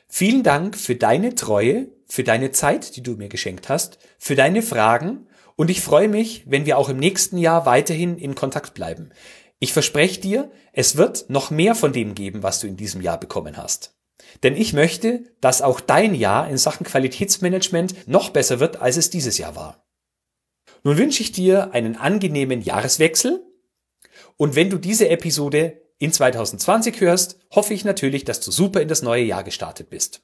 Vielen 0.09 0.43
Dank 0.43 0.77
für 0.77 0.97
deine 0.97 1.35
Treue, 1.35 1.89
für 2.07 2.25
deine 2.25 2.51
Zeit, 2.51 2.97
die 2.97 3.03
du 3.03 3.13
mir 3.13 3.29
geschenkt 3.29 3.69
hast, 3.69 3.99
für 4.19 4.35
deine 4.35 4.61
Fragen 4.61 5.29
und 5.61 5.69
ich 5.69 5.83
freue 5.83 6.09
mich, 6.09 6.45
wenn 6.47 6.65
wir 6.65 6.79
auch 6.79 6.89
im 6.89 6.97
nächsten 6.97 7.37
Jahr 7.37 7.67
weiterhin 7.67 8.17
in 8.17 8.35
Kontakt 8.35 8.73
bleiben. 8.73 9.11
Ich 9.59 9.75
verspreche 9.75 10.19
dir, 10.19 10.51
es 10.73 10.97
wird 10.97 11.29
noch 11.29 11.51
mehr 11.51 11.75
von 11.75 11.93
dem 11.93 12.15
geben, 12.15 12.43
was 12.43 12.61
du 12.61 12.67
in 12.67 12.79
diesem 12.79 13.03
Jahr 13.03 13.21
bekommen 13.21 13.59
hast. 13.59 13.95
Denn 14.43 14.57
ich 14.57 14.73
möchte, 14.73 15.25
dass 15.43 15.61
auch 15.61 15.81
dein 15.81 16.15
Jahr 16.15 16.49
in 16.49 16.57
Sachen 16.57 16.87
Qualitätsmanagement 16.87 18.09
noch 18.09 18.31
besser 18.31 18.59
wird, 18.59 18.81
als 18.81 18.97
es 18.97 19.11
dieses 19.11 19.37
Jahr 19.37 19.55
war. 19.55 19.87
Nun 20.83 20.97
wünsche 20.97 21.23
ich 21.23 21.31
dir 21.31 21.75
einen 21.75 21.97
angenehmen 21.97 22.63
Jahreswechsel 22.63 23.45
und 24.39 24.55
wenn 24.55 24.71
du 24.71 24.79
diese 24.79 25.11
Episode 25.11 25.83
in 25.99 26.11
2020 26.11 27.03
hörst, 27.03 27.39
hoffe 27.55 27.75
ich 27.75 27.85
natürlich, 27.85 28.25
dass 28.25 28.41
du 28.41 28.51
super 28.51 28.81
in 28.81 28.89
das 28.89 29.03
neue 29.03 29.25
Jahr 29.25 29.45
gestartet 29.45 29.91
bist. 29.91 30.23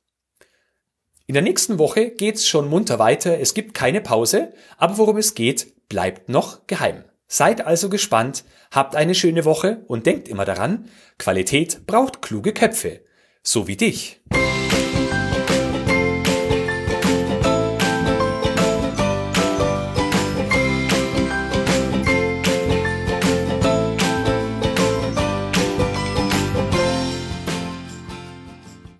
In 1.28 1.34
der 1.34 1.42
nächsten 1.42 1.80
Woche 1.80 2.10
geht's 2.10 2.46
schon 2.46 2.70
munter 2.70 3.00
weiter, 3.00 3.40
es 3.40 3.52
gibt 3.52 3.74
keine 3.74 4.00
Pause, 4.00 4.52
aber 4.78 4.96
worum 4.96 5.16
es 5.16 5.34
geht, 5.34 5.88
bleibt 5.88 6.28
noch 6.28 6.68
geheim. 6.68 7.02
Seid 7.26 7.66
also 7.66 7.88
gespannt, 7.88 8.44
habt 8.70 8.94
eine 8.94 9.16
schöne 9.16 9.44
Woche 9.44 9.82
und 9.88 10.06
denkt 10.06 10.28
immer 10.28 10.44
daran, 10.44 10.88
Qualität 11.18 11.84
braucht 11.84 12.22
kluge 12.22 12.52
Köpfe, 12.52 13.00
so 13.42 13.66
wie 13.66 13.76
dich. 13.76 14.20